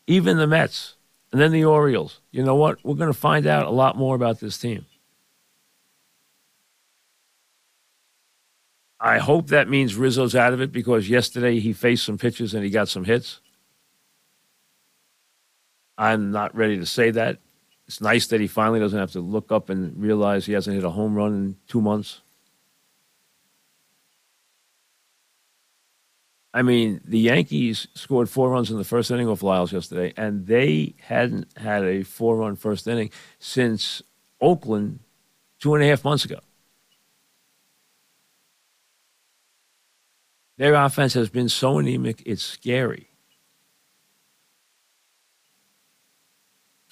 even 0.07 0.37
the 0.37 0.47
Mets, 0.47 0.95
and 1.33 1.41
then 1.41 1.51
the 1.51 1.65
Orioles, 1.65 2.21
you 2.31 2.45
know 2.45 2.55
what? 2.55 2.79
We're 2.85 2.95
going 2.95 3.13
to 3.13 3.19
find 3.19 3.47
out 3.47 3.67
a 3.67 3.71
lot 3.71 3.97
more 3.97 4.15
about 4.15 4.39
this 4.39 4.57
team. 4.57 4.87
I 9.01 9.19
hope 9.19 9.49
that 9.49 9.69
means 9.69 9.97
Rizzo's 9.97 10.37
out 10.37 10.53
of 10.53 10.61
it 10.61 10.71
because 10.71 11.09
yesterday 11.09 11.59
he 11.59 11.73
faced 11.73 12.05
some 12.05 12.19
pitches 12.19 12.55
and 12.55 12.63
he 12.63 12.71
got 12.71 12.89
some 12.89 13.05
hits. 13.05 13.41
I'm 15.97 16.31
not 16.31 16.55
ready 16.55 16.79
to 16.79 16.87
say 16.87 17.11
that. 17.13 17.39
It's 17.87 18.01
nice 18.01 18.27
that 18.29 18.41
he 18.41 18.47
finally 18.47 18.81
doesn't 18.81 18.99
have 18.99 19.13
to 19.13 19.21
look 19.21 19.53
up 19.53 19.69
and 19.69 19.97
realize 20.01 20.47
he 20.47 20.55
hasn't 20.55 20.75
hit 20.75 20.85
a 20.85 20.91
home 20.91 21.15
run 21.15 21.33
in 21.35 21.57
two 21.69 21.81
months. 21.81 22.23
I 26.55 26.63
mean, 26.63 27.01
the 27.05 27.19
Yankees 27.19 27.89
scored 27.95 28.31
four 28.31 28.51
runs 28.51 28.71
in 28.71 28.79
the 28.79 28.85
first 28.85 29.11
inning 29.11 29.29
of 29.29 29.43
Lyles 29.43 29.73
yesterday, 29.73 30.15
and 30.17 30.47
they 30.47 30.95
hadn't 31.01 31.49
had 31.57 31.83
a 31.83 32.05
four 32.05 32.37
run 32.37 32.55
first 32.55 32.87
inning 32.87 33.11
since 33.41 34.03
Oakland 34.41 35.01
two 35.59 35.75
and 35.75 35.83
a 35.83 35.89
half 35.89 36.05
months 36.05 36.25
ago. 36.25 36.39
Their 40.57 40.75
offense 40.75 41.15
has 41.15 41.29
been 41.29 41.49
so 41.49 41.79
anemic, 41.79 42.23
it's 42.25 42.45
scary. 42.45 43.09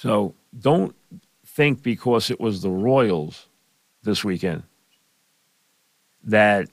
So 0.03 0.35
don't 0.59 0.97
think 1.47 1.81
because 1.81 2.29
it 2.29 2.41
was 2.41 2.61
the 2.61 2.71
Royals 2.71 3.47
this 4.03 4.25
weekend 4.25 4.65
that 6.25 6.69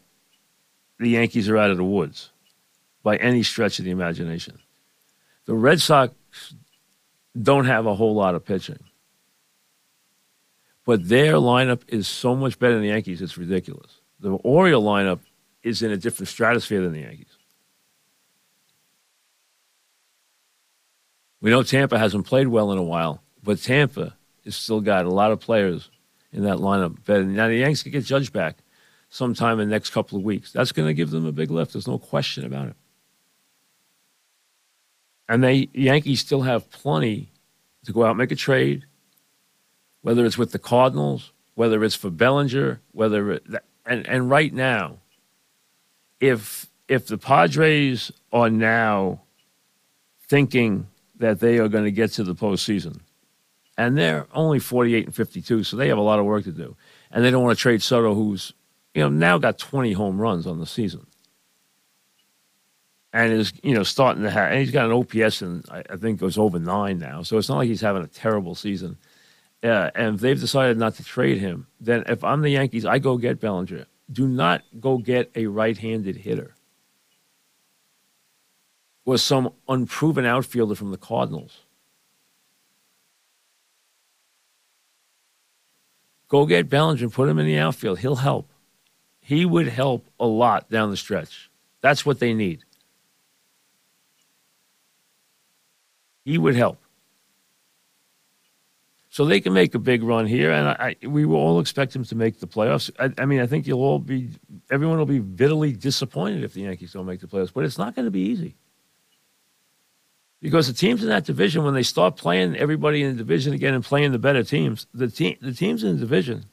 the 0.97 1.09
Yankees 1.09 1.47
are 1.47 1.55
out 1.55 1.69
of 1.69 1.77
the 1.77 1.83
woods 1.83 2.31
by 3.03 3.17
any 3.17 3.43
stretch 3.43 3.77
of 3.77 3.85
the 3.85 3.91
imagination. 3.91 4.57
The 5.45 5.53
Red 5.53 5.79
Sox 5.79 6.15
don't 7.39 7.65
have 7.65 7.85
a 7.85 7.93
whole 7.93 8.15
lot 8.15 8.33
of 8.33 8.43
pitching. 8.43 8.79
But 10.83 11.07
their 11.07 11.33
lineup 11.33 11.81
is 11.87 12.07
so 12.07 12.35
much 12.35 12.57
better 12.57 12.73
than 12.73 12.81
the 12.81 12.87
Yankees, 12.87 13.21
it's 13.21 13.37
ridiculous. 13.37 14.01
The 14.19 14.31
Oriole 14.31 14.83
lineup 14.83 15.19
is 15.61 15.83
in 15.83 15.91
a 15.91 15.97
different 15.97 16.29
stratosphere 16.29 16.81
than 16.81 16.93
the 16.93 17.01
Yankees. 17.01 17.37
We 21.41 21.51
know 21.51 21.63
Tampa 21.63 21.97
hasn't 21.97 22.25
played 22.25 22.47
well 22.47 22.71
in 22.71 22.77
a 22.77 22.83
while, 22.83 23.21
but 23.43 23.61
Tampa 23.61 24.15
has 24.45 24.55
still 24.55 24.81
got 24.81 25.05
a 25.05 25.09
lot 25.09 25.31
of 25.31 25.39
players 25.39 25.89
in 26.31 26.43
that 26.43 26.57
lineup. 26.57 26.97
Now 27.07 27.47
the 27.47 27.55
Yankees 27.55 27.83
can 27.83 27.91
get 27.91 28.05
Judge 28.05 28.31
back 28.31 28.57
sometime 29.09 29.59
in 29.59 29.69
the 29.69 29.75
next 29.75 29.91
couple 29.91 30.17
of 30.17 30.23
weeks. 30.23 30.51
That's 30.51 30.71
going 30.71 30.87
to 30.87 30.93
give 30.93 31.11
them 31.11 31.25
a 31.25 31.31
big 31.31 31.51
lift. 31.51 31.73
There's 31.73 31.87
no 31.87 31.97
question 31.97 32.45
about 32.45 32.67
it. 32.67 32.75
And 35.27 35.43
they 35.43 35.69
Yankees 35.73 36.21
still 36.21 36.41
have 36.41 36.69
plenty 36.71 37.31
to 37.85 37.93
go 37.93 38.03
out 38.03 38.09
and 38.09 38.17
make 38.17 38.31
a 38.31 38.35
trade, 38.35 38.85
whether 40.01 40.25
it's 40.25 40.37
with 40.37 40.51
the 40.51 40.59
Cardinals, 40.59 41.31
whether 41.55 41.83
it's 41.83 41.95
for 41.95 42.09
Bellinger, 42.09 42.81
whether 42.91 43.33
it, 43.33 43.43
and 43.85 44.07
and 44.07 44.29
right 44.29 44.51
now, 44.51 44.97
if 46.19 46.67
if 46.87 47.05
the 47.05 47.17
Padres 47.17 48.11
are 48.33 48.49
now 48.49 49.21
thinking 50.27 50.87
that 51.19 51.39
they 51.39 51.59
are 51.59 51.67
going 51.67 51.83
to 51.83 51.91
get 51.91 52.11
to 52.13 52.23
the 52.23 52.33
postseason. 52.33 52.99
And 53.77 53.97
they're 53.97 54.27
only 54.33 54.59
48 54.59 55.05
and 55.05 55.15
52, 55.15 55.63
so 55.63 55.77
they 55.77 55.87
have 55.87 55.97
a 55.97 56.01
lot 56.01 56.19
of 56.19 56.25
work 56.25 56.43
to 56.45 56.51
do. 56.51 56.75
And 57.11 57.23
they 57.23 57.31
don't 57.31 57.43
want 57.43 57.57
to 57.57 57.61
trade 57.61 57.81
Soto, 57.81 58.13
who's 58.13 58.53
you 58.93 59.01
know 59.01 59.09
now 59.09 59.37
got 59.37 59.57
20 59.57 59.93
home 59.93 60.19
runs 60.19 60.47
on 60.47 60.59
the 60.59 60.65
season, 60.65 61.05
and 63.13 63.31
is 63.31 63.53
you 63.63 63.73
know 63.73 63.83
starting 63.83 64.23
to 64.23 64.29
have. 64.29 64.51
And 64.51 64.59
he's 64.59 64.71
got 64.71 64.85
an 64.85 64.91
OPS 64.91 65.41
and 65.41 65.63
I, 65.71 65.83
I 65.89 65.95
think 65.95 66.19
goes 66.19 66.37
over 66.37 66.59
nine 66.59 66.99
now, 66.99 67.23
so 67.23 67.37
it's 67.37 67.47
not 67.47 67.57
like 67.57 67.67
he's 67.67 67.81
having 67.81 68.03
a 68.03 68.07
terrible 68.07 68.55
season. 68.55 68.97
Uh, 69.63 69.91
and 69.95 70.15
if 70.15 70.21
they've 70.21 70.39
decided 70.39 70.77
not 70.77 70.95
to 70.95 71.03
trade 71.03 71.37
him, 71.37 71.67
then 71.81 72.03
if 72.07 72.23
I'm 72.23 72.41
the 72.41 72.49
Yankees, 72.49 72.85
I 72.85 72.99
go 72.99 73.17
get 73.17 73.41
Bellinger. 73.41 73.85
Do 74.11 74.27
not 74.27 74.63
go 74.79 74.97
get 74.97 75.29
a 75.35 75.47
right-handed 75.47 76.15
hitter 76.15 76.55
was 79.09 79.23
some 79.23 79.51
unproven 79.67 80.23
outfielder 80.23 80.75
from 80.75 80.91
the 80.91 80.97
Cardinals. 80.97 81.63
Go 86.27 86.45
get 86.45 86.69
Bellinger 86.69 87.05
and 87.05 87.11
put 87.11 87.27
him 87.27 87.39
in 87.39 87.47
the 87.47 87.57
outfield. 87.57 87.97
He'll 87.97 88.17
help. 88.17 88.51
He 89.19 89.45
would 89.45 89.67
help 89.67 90.05
a 90.19 90.27
lot 90.27 90.69
down 90.69 90.91
the 90.91 90.97
stretch. 90.97 91.49
That's 91.81 92.05
what 92.05 92.19
they 92.19 92.35
need. 92.35 92.63
He 96.23 96.37
would 96.37 96.55
help. 96.55 96.77
So 99.09 99.25
they 99.25 99.41
can 99.41 99.53
make 99.53 99.73
a 99.73 99.79
big 99.79 100.03
run 100.03 100.27
here, 100.27 100.51
and 100.51 100.67
I, 100.67 100.95
we 101.01 101.25
will 101.25 101.37
all 101.37 101.59
expect 101.59 101.93
them 101.93 102.03
to 102.03 102.15
make 102.15 102.39
the 102.39 102.47
playoffs. 102.47 102.91
I, 102.99 103.11
I, 103.19 103.25
mean, 103.25 103.39
I 103.39 103.47
think 103.47 103.65
you'll 103.65 103.81
all 103.81 103.97
be, 103.97 104.29
everyone 104.69 104.99
will 104.99 105.07
be 105.07 105.17
bitterly 105.17 105.73
disappointed 105.73 106.43
if 106.43 106.53
the 106.53 106.61
Yankees 106.61 106.93
don't 106.93 107.07
make 107.07 107.21
the 107.21 107.27
playoffs, 107.27 107.51
but 107.51 107.65
it's 107.65 107.79
not 107.79 107.95
going 107.95 108.05
to 108.05 108.11
be 108.11 108.21
easy. 108.21 108.55
Because 110.41 110.67
the 110.67 110.73
teams 110.73 111.03
in 111.03 111.09
that 111.09 111.25
division, 111.25 111.63
when 111.65 111.73
they 111.73 111.83
start 111.83 112.15
playing 112.15 112.55
everybody 112.55 113.03
in 113.03 113.11
the 113.11 113.17
division 113.17 113.53
again 113.53 113.73
and 113.73 113.83
playing 113.83 114.13
the 114.13 114.19
better 114.19 114.43
teams, 114.43 114.87
the 114.93 115.09
team 115.09 115.35
the 115.41 115.53
teams 115.53 115.83
in 115.83 115.95
the 115.95 115.99
division 115.99 116.45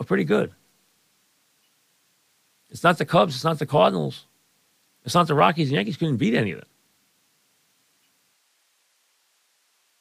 are 0.00 0.06
pretty 0.06 0.24
good. 0.24 0.52
It's 2.70 2.82
not 2.82 2.98
the 2.98 3.04
Cubs, 3.04 3.34
it's 3.34 3.44
not 3.44 3.58
the 3.58 3.66
Cardinals, 3.66 4.26
it's 5.04 5.14
not 5.14 5.26
the 5.26 5.34
Rockies. 5.34 5.68
The 5.68 5.76
Yankees 5.76 5.96
couldn't 5.96 6.16
beat 6.16 6.34
any 6.34 6.52
of 6.52 6.60
them. 6.60 6.68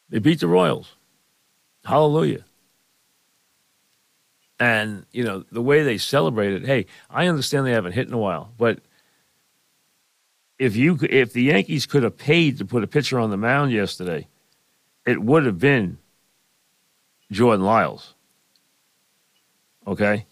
They 0.10 0.20
beat 0.20 0.40
the 0.40 0.48
Royals. 0.48 0.96
Hallelujah. 1.84 2.46
And, 4.60 5.06
you 5.12 5.24
know, 5.24 5.44
the 5.52 5.62
way 5.62 5.84
they 5.84 5.98
celebrated, 5.98 6.66
hey, 6.66 6.86
I 7.10 7.28
understand 7.28 7.66
they 7.66 7.72
haven't 7.72 7.92
hit 7.92 8.08
in 8.08 8.14
a 8.14 8.18
while, 8.18 8.54
but– 8.58 8.80
if 10.60 10.76
you 10.76 10.98
if 11.10 11.34
the 11.34 11.44
Yankees 11.44 11.86
could 11.86 12.04
have 12.04 12.18
paid 12.18 12.58
to 12.58 12.66
put 12.66 12.84
a 12.84 12.88
pitcher 12.88 13.20
on 13.20 13.30
the 13.30 13.38
mound 13.38 13.72
yesterday, 13.72 14.28
it 15.06 15.22
would 15.22 15.46
have 15.46 15.60
been 15.60 15.98
Jordan 17.32 17.66
Lyles. 17.66 18.14
Okay? 19.86 20.26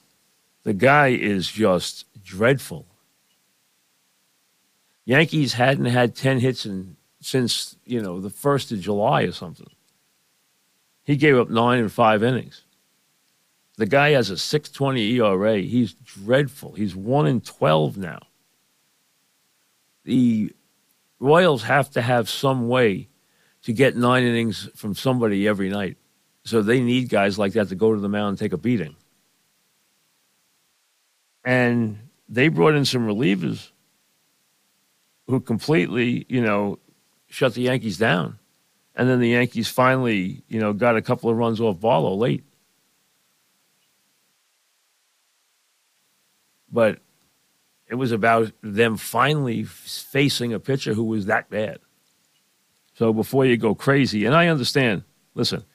The 0.63 0.73
guy 0.73 1.09
is 1.09 1.49
just 1.49 2.05
dreadful. 2.23 2.85
Yankees 5.03 5.53
hadn't 5.53 5.85
had 5.85 6.15
10 6.15 6.39
hits 6.39 6.65
in, 6.65 6.95
since, 7.19 7.75
you 7.85 8.01
know, 8.01 8.21
the 8.21 8.29
1st 8.29 8.73
of 8.73 8.79
July 8.79 9.23
or 9.23 9.31
something. 9.31 9.69
He 11.03 11.17
gave 11.17 11.37
up 11.37 11.49
9 11.49 11.79
in 11.79 11.89
5 11.89 12.23
innings. 12.23 12.61
The 13.77 13.87
guy 13.87 14.11
has 14.11 14.29
a 14.29 14.37
620 14.37 15.15
ERA. 15.15 15.57
He's 15.57 15.93
dreadful. 15.93 16.73
He's 16.73 16.95
1 16.95 17.25
in 17.25 17.41
12 17.41 17.97
now 17.97 18.19
the 20.03 20.53
Royals 21.19 21.63
have 21.63 21.91
to 21.91 22.01
have 22.01 22.29
some 22.29 22.67
way 22.67 23.07
to 23.63 23.73
get 23.73 23.95
nine 23.95 24.23
innings 24.23 24.69
from 24.75 24.95
somebody 24.95 25.47
every 25.47 25.69
night. 25.69 25.97
So 26.43 26.63
they 26.63 26.81
need 26.81 27.09
guys 27.09 27.37
like 27.37 27.53
that 27.53 27.69
to 27.69 27.75
go 27.75 27.93
to 27.93 27.99
the 27.99 28.09
mound 28.09 28.29
and 28.29 28.37
take 28.39 28.53
a 28.53 28.57
beating. 28.57 28.95
And 31.45 31.99
they 32.27 32.47
brought 32.47 32.73
in 32.73 32.85
some 32.85 33.05
relievers 33.05 33.69
who 35.27 35.39
completely, 35.39 36.25
you 36.27 36.41
know, 36.41 36.79
shut 37.29 37.53
the 37.53 37.61
Yankees 37.61 37.97
down. 37.97 38.39
And 38.95 39.07
then 39.07 39.19
the 39.19 39.29
Yankees 39.29 39.69
finally, 39.69 40.43
you 40.47 40.59
know, 40.59 40.73
got 40.73 40.97
a 40.97 41.01
couple 41.01 41.29
of 41.29 41.37
runs 41.37 41.61
off 41.61 41.79
Barlow 41.79 42.15
late. 42.15 42.43
But 46.71 46.99
it 47.91 47.95
was 47.95 48.13
about 48.13 48.53
them 48.61 48.95
finally 48.95 49.65
facing 49.65 50.53
a 50.53 50.61
pitcher 50.61 50.93
who 50.93 51.03
was 51.03 51.25
that 51.25 51.49
bad. 51.49 51.79
So 52.93 53.11
before 53.11 53.45
you 53.45 53.57
go 53.57 53.75
crazy, 53.75 54.25
and 54.25 54.33
I 54.33 54.47
understand, 54.47 55.03
listen, 55.35 55.65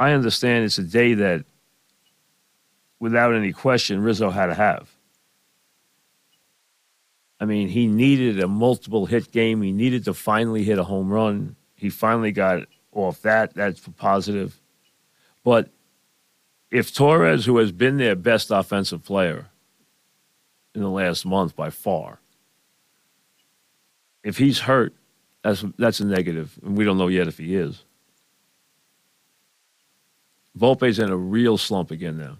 I 0.00 0.12
understand 0.12 0.64
it's 0.64 0.78
a 0.78 0.82
day 0.82 1.14
that, 1.14 1.44
without 2.98 3.34
any 3.34 3.52
question, 3.52 4.02
Rizzo 4.02 4.30
had 4.30 4.46
to 4.46 4.54
have. 4.54 4.90
I 7.38 7.44
mean, 7.44 7.68
he 7.68 7.86
needed 7.86 8.40
a 8.40 8.48
multiple 8.48 9.06
hit 9.06 9.30
game. 9.30 9.62
He 9.62 9.70
needed 9.70 10.04
to 10.06 10.14
finally 10.14 10.64
hit 10.64 10.78
a 10.78 10.84
home 10.84 11.08
run. 11.08 11.54
He 11.76 11.88
finally 11.88 12.32
got 12.32 12.66
off 12.90 13.22
that. 13.22 13.54
That's 13.54 13.80
positive. 13.96 14.60
But 15.44 15.68
if 16.72 16.92
Torres, 16.92 17.44
who 17.44 17.58
has 17.58 17.70
been 17.70 17.98
their 17.98 18.16
best 18.16 18.50
offensive 18.50 19.04
player 19.04 19.51
in 20.74 20.82
the 20.82 20.88
last 20.88 21.24
month 21.26 21.54
by 21.54 21.70
far, 21.70 22.20
if 24.24 24.38
he's 24.38 24.60
hurt, 24.60 24.94
that's 25.42 25.64
that's 25.78 26.00
a 26.00 26.06
negative, 26.06 26.58
and 26.62 26.76
we 26.76 26.84
don't 26.84 26.98
know 26.98 27.08
yet 27.08 27.28
if 27.28 27.38
he 27.38 27.54
is. 27.54 27.84
Volpe's 30.58 30.98
in 30.98 31.10
a 31.10 31.16
real 31.16 31.56
slump 31.56 31.90
again 31.90 32.18
now. 32.18 32.38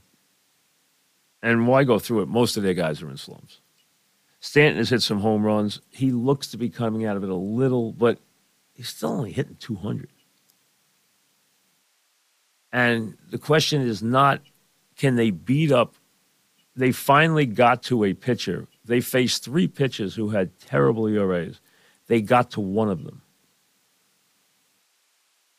And 1.42 1.66
why 1.66 1.84
go 1.84 1.98
through 1.98 2.22
it? 2.22 2.28
Most 2.28 2.56
of 2.56 2.62
their 2.62 2.74
guys 2.74 3.02
are 3.02 3.10
in 3.10 3.16
slumps. 3.16 3.60
Stanton 4.38 4.78
has 4.78 4.90
hit 4.90 5.02
some 5.02 5.20
home 5.20 5.44
runs. 5.44 5.80
He 5.90 6.10
looks 6.10 6.48
to 6.48 6.56
be 6.56 6.68
coming 6.68 7.04
out 7.04 7.16
of 7.16 7.24
it 7.24 7.30
a 7.30 7.34
little, 7.34 7.92
but 7.92 8.18
he's 8.74 8.88
still 8.88 9.10
only 9.10 9.32
hitting 9.32 9.56
200. 9.56 10.08
And 12.72 13.16
the 13.30 13.38
question 13.38 13.82
is 13.82 14.02
not 14.02 14.40
can 14.96 15.16
they 15.16 15.30
beat 15.30 15.72
up? 15.72 15.94
They 16.74 16.92
finally 16.92 17.46
got 17.46 17.82
to 17.84 18.04
a 18.04 18.14
pitcher. 18.14 18.66
They 18.84 19.00
faced 19.00 19.44
three 19.44 19.68
pitchers 19.68 20.14
who 20.14 20.30
had 20.30 20.58
terrible 20.60 21.06
ERAs. 21.06 21.60
They 22.06 22.20
got 22.20 22.50
to 22.52 22.60
one 22.60 22.88
of 22.88 23.04
them. 23.04 23.22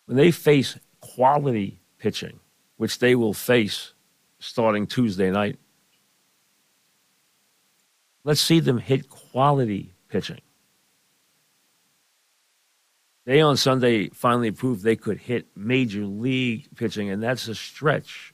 When 0.05 0.17
they 0.17 0.31
face 0.31 0.77
quality 0.99 1.79
pitching, 1.99 2.39
which 2.77 2.99
they 2.99 3.15
will 3.15 3.33
face 3.33 3.93
starting 4.39 4.87
Tuesday 4.87 5.31
night, 5.31 5.57
Let's 8.23 8.41
see 8.41 8.59
them 8.59 8.77
hit 8.77 9.09
quality 9.09 9.93
pitching. 10.07 10.41
They 13.25 13.41
on 13.41 13.57
Sunday 13.57 14.09
finally 14.09 14.51
proved 14.51 14.83
they 14.83 14.95
could 14.95 15.17
hit 15.17 15.47
major 15.55 16.05
league 16.05 16.67
pitching, 16.75 17.09
and 17.09 17.21
that's 17.21 17.47
a 17.47 17.55
stretch 17.55 18.33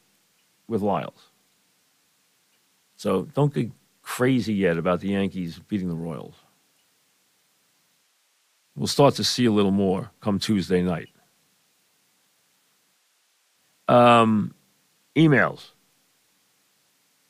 with 0.68 0.82
Lyles. 0.82 1.29
So 3.00 3.22
don't 3.34 3.54
get 3.54 3.72
crazy 4.02 4.54
yet 4.54 4.78
about 4.78 5.00
the 5.00 5.08
Yankees 5.08 5.58
beating 5.70 5.88
the 5.88 5.96
Royals. 5.96 6.36
We'll 8.76 8.88
start 8.88 9.16
to 9.16 9.24
see 9.24 9.46
a 9.46 9.52
little 9.54 9.72
more 9.72 10.12
come 10.20 10.38
Tuesday 10.38 10.82
night. 10.82 11.08
Um, 13.88 14.54
emails. 15.16 15.70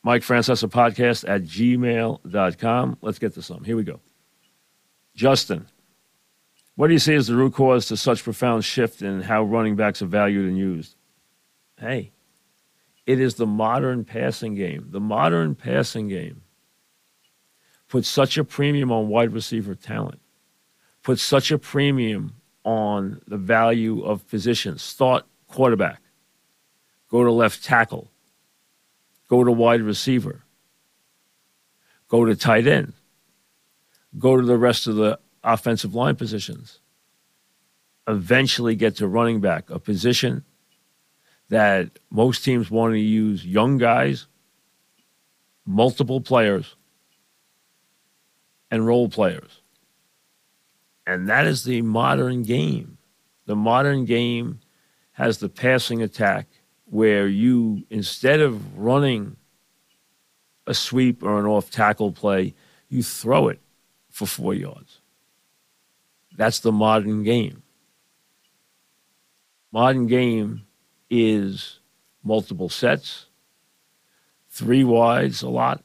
Mike 0.02 0.22
Francesa 0.22 0.68
podcast 0.68 1.28
at 1.28 1.44
gmail.com. 1.44 2.98
Let's 3.00 3.20
get 3.20 3.34
to 3.34 3.42
some. 3.42 3.62
Here 3.62 3.76
we 3.76 3.84
go. 3.84 4.00
Justin, 5.14 5.68
what 6.74 6.88
do 6.88 6.94
you 6.94 6.98
see 6.98 7.14
as 7.14 7.28
the 7.28 7.36
root 7.36 7.54
cause 7.54 7.86
to 7.86 7.96
such 7.96 8.24
profound 8.24 8.64
shift 8.64 9.02
in 9.02 9.22
how 9.22 9.44
running 9.44 9.76
backs 9.76 10.02
are 10.02 10.06
valued 10.06 10.48
and 10.48 10.58
used? 10.58 10.96
Hey, 11.78 12.10
it 13.10 13.18
is 13.18 13.34
the 13.34 13.46
modern 13.46 14.04
passing 14.04 14.54
game. 14.54 14.86
The 14.90 15.00
modern 15.00 15.56
passing 15.56 16.06
game 16.06 16.42
puts 17.88 18.08
such 18.08 18.38
a 18.38 18.44
premium 18.44 18.92
on 18.92 19.08
wide 19.08 19.32
receiver 19.32 19.74
talent, 19.74 20.20
puts 21.02 21.20
such 21.20 21.50
a 21.50 21.58
premium 21.58 22.34
on 22.62 23.20
the 23.26 23.36
value 23.36 24.04
of 24.04 24.28
positions. 24.28 24.80
Start 24.82 25.26
quarterback, 25.48 26.00
go 27.08 27.24
to 27.24 27.32
left 27.32 27.64
tackle, 27.64 28.12
go 29.26 29.42
to 29.42 29.50
wide 29.50 29.82
receiver, 29.82 30.44
go 32.06 32.24
to 32.24 32.36
tight 32.36 32.68
end, 32.68 32.92
go 34.18 34.36
to 34.36 34.46
the 34.46 34.56
rest 34.56 34.86
of 34.86 34.94
the 34.94 35.18
offensive 35.42 35.96
line 35.96 36.14
positions, 36.14 36.78
eventually 38.06 38.76
get 38.76 38.94
to 38.94 39.08
running 39.08 39.40
back, 39.40 39.68
a 39.68 39.80
position 39.80 40.44
that 41.50 41.98
most 42.10 42.44
teams 42.44 42.70
want 42.70 42.94
to 42.94 42.98
use 42.98 43.44
young 43.44 43.76
guys, 43.76 44.26
multiple 45.66 46.20
players, 46.20 46.76
and 48.70 48.86
role 48.86 49.08
players. 49.08 49.60
And 51.06 51.28
that 51.28 51.46
is 51.46 51.64
the 51.64 51.82
modern 51.82 52.44
game. 52.44 52.98
The 53.46 53.56
modern 53.56 54.04
game 54.04 54.60
has 55.12 55.38
the 55.38 55.48
passing 55.48 56.02
attack 56.02 56.46
where 56.84 57.26
you, 57.26 57.84
instead 57.90 58.40
of 58.40 58.78
running 58.78 59.36
a 60.68 60.74
sweep 60.74 61.22
or 61.24 61.40
an 61.40 61.46
off 61.46 61.68
tackle 61.68 62.12
play, 62.12 62.54
you 62.88 63.02
throw 63.02 63.48
it 63.48 63.60
for 64.08 64.26
four 64.26 64.54
yards. 64.54 65.00
That's 66.36 66.60
the 66.60 66.70
modern 66.70 67.24
game. 67.24 67.64
Modern 69.72 70.06
game 70.06 70.62
is 71.10 71.80
multiple 72.22 72.68
sets, 72.68 73.26
three 74.48 74.84
wides 74.84 75.42
a 75.42 75.48
lot, 75.48 75.82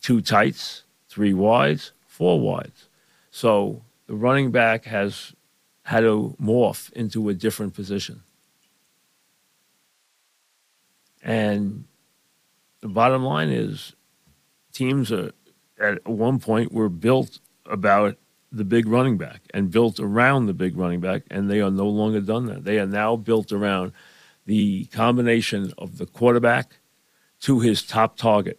two 0.00 0.20
tights, 0.20 0.84
three 1.08 1.34
wides, 1.34 1.92
four 2.06 2.40
wides. 2.40 2.88
So 3.30 3.82
the 4.06 4.14
running 4.14 4.50
back 4.50 4.84
has 4.84 5.34
had 5.84 6.00
to 6.00 6.36
morph 6.40 6.92
into 6.92 7.28
a 7.28 7.34
different 7.34 7.74
position. 7.74 8.22
And 11.22 11.84
the 12.80 12.88
bottom 12.88 13.24
line 13.24 13.48
is 13.48 13.94
teams 14.72 15.12
are, 15.12 15.32
at 15.80 16.06
one 16.06 16.38
point 16.38 16.72
were 16.72 16.88
built 16.88 17.38
about 17.66 18.16
the 18.50 18.64
big 18.64 18.86
running 18.86 19.16
back 19.16 19.40
and 19.54 19.70
built 19.70 19.98
around 19.98 20.46
the 20.46 20.52
big 20.52 20.76
running 20.76 21.00
back, 21.00 21.22
and 21.30 21.50
they 21.50 21.60
are 21.60 21.70
no 21.70 21.88
longer 21.88 22.20
done 22.20 22.46
that. 22.46 22.64
They 22.64 22.78
are 22.78 22.86
now 22.86 23.16
built 23.16 23.50
around 23.50 23.92
the 24.46 24.86
combination 24.86 25.72
of 25.78 25.98
the 25.98 26.06
quarterback 26.06 26.78
to 27.40 27.60
his 27.60 27.82
top 27.82 28.16
target, 28.16 28.58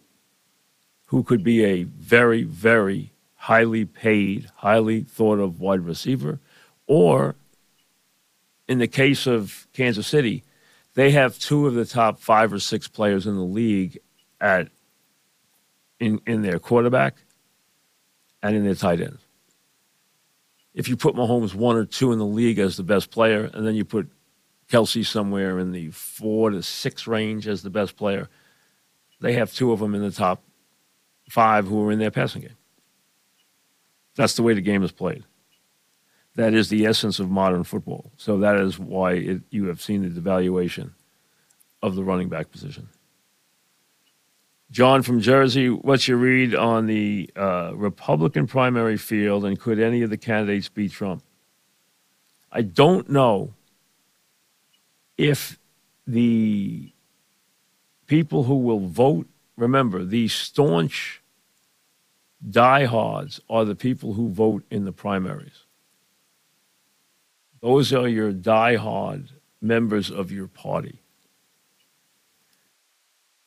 who 1.06 1.22
could 1.22 1.42
be 1.42 1.64
a 1.64 1.84
very, 1.84 2.42
very 2.42 3.12
highly 3.36 3.84
paid, 3.84 4.48
highly 4.56 5.02
thought 5.02 5.38
of 5.38 5.60
wide 5.60 5.80
receiver, 5.80 6.40
or 6.86 7.34
in 8.68 8.78
the 8.78 8.88
case 8.88 9.26
of 9.26 9.66
Kansas 9.72 10.06
City, 10.06 10.42
they 10.94 11.10
have 11.10 11.38
two 11.38 11.66
of 11.66 11.74
the 11.74 11.84
top 11.84 12.18
five 12.18 12.52
or 12.52 12.58
six 12.58 12.88
players 12.88 13.26
in 13.26 13.36
the 13.36 13.42
league 13.42 13.98
at 14.40 14.68
in 16.00 16.20
in 16.26 16.42
their 16.42 16.58
quarterback 16.58 17.16
and 18.42 18.56
in 18.56 18.64
their 18.64 18.74
tight 18.74 19.00
end. 19.00 19.18
If 20.74 20.88
you 20.88 20.96
put 20.96 21.14
Mahomes 21.14 21.54
one 21.54 21.76
or 21.76 21.84
two 21.84 22.12
in 22.12 22.18
the 22.18 22.26
league 22.26 22.58
as 22.58 22.76
the 22.76 22.82
best 22.82 23.10
player, 23.10 23.50
and 23.52 23.66
then 23.66 23.74
you 23.74 23.84
put 23.84 24.08
Kelce 24.70 25.04
somewhere 25.06 25.58
in 25.58 25.72
the 25.72 25.90
four 25.90 26.50
to 26.50 26.62
six 26.62 27.06
range 27.06 27.46
as 27.46 27.62
the 27.62 27.70
best 27.70 27.96
player, 27.96 28.28
they 29.20 29.34
have 29.34 29.52
two 29.52 29.72
of 29.72 29.80
them 29.80 29.94
in 29.94 30.02
the 30.02 30.10
top 30.10 30.42
five 31.28 31.66
who 31.66 31.86
are 31.86 31.92
in 31.92 31.98
their 31.98 32.10
passing 32.10 32.42
game. 32.42 32.56
That's 34.16 34.34
the 34.34 34.42
way 34.42 34.54
the 34.54 34.60
game 34.60 34.82
is 34.82 34.92
played 34.92 35.24
that 36.36 36.54
is 36.54 36.68
the 36.68 36.86
essence 36.86 37.18
of 37.18 37.30
modern 37.30 37.64
football. 37.64 38.10
So 38.16 38.38
that 38.38 38.56
is 38.56 38.78
why 38.78 39.12
it, 39.12 39.42
you 39.50 39.66
have 39.66 39.80
seen 39.80 40.02
the 40.02 40.20
devaluation 40.20 40.90
of 41.82 41.94
the 41.94 42.02
running 42.02 42.28
back 42.28 42.50
position. 42.50 42.88
John 44.70 45.02
from 45.02 45.20
Jersey, 45.20 45.68
what's 45.68 46.08
your 46.08 46.16
read 46.16 46.54
on 46.54 46.86
the 46.86 47.30
uh, 47.36 47.72
Republican 47.74 48.46
primary 48.46 48.96
field, 48.96 49.44
and 49.44 49.60
could 49.60 49.78
any 49.78 50.02
of 50.02 50.10
the 50.10 50.16
candidates 50.16 50.68
beat 50.68 50.90
Trump? 50.90 51.22
I 52.50 52.62
don't 52.62 53.08
know 53.08 53.54
if 55.16 55.58
the 56.06 56.92
people 58.06 58.44
who 58.44 58.56
will 58.56 58.80
vote, 58.80 59.26
remember, 59.56 60.04
the 60.04 60.28
staunch 60.28 61.22
diehards 62.48 63.40
are 63.48 63.64
the 63.64 63.74
people 63.74 64.14
who 64.14 64.28
vote 64.28 64.64
in 64.70 64.84
the 64.84 64.92
primaries. 64.92 65.64
Those 67.60 67.92
are 67.92 68.08
your 68.08 68.32
die-hard 68.32 69.30
members 69.60 70.10
of 70.10 70.30
your 70.30 70.48
party. 70.48 71.00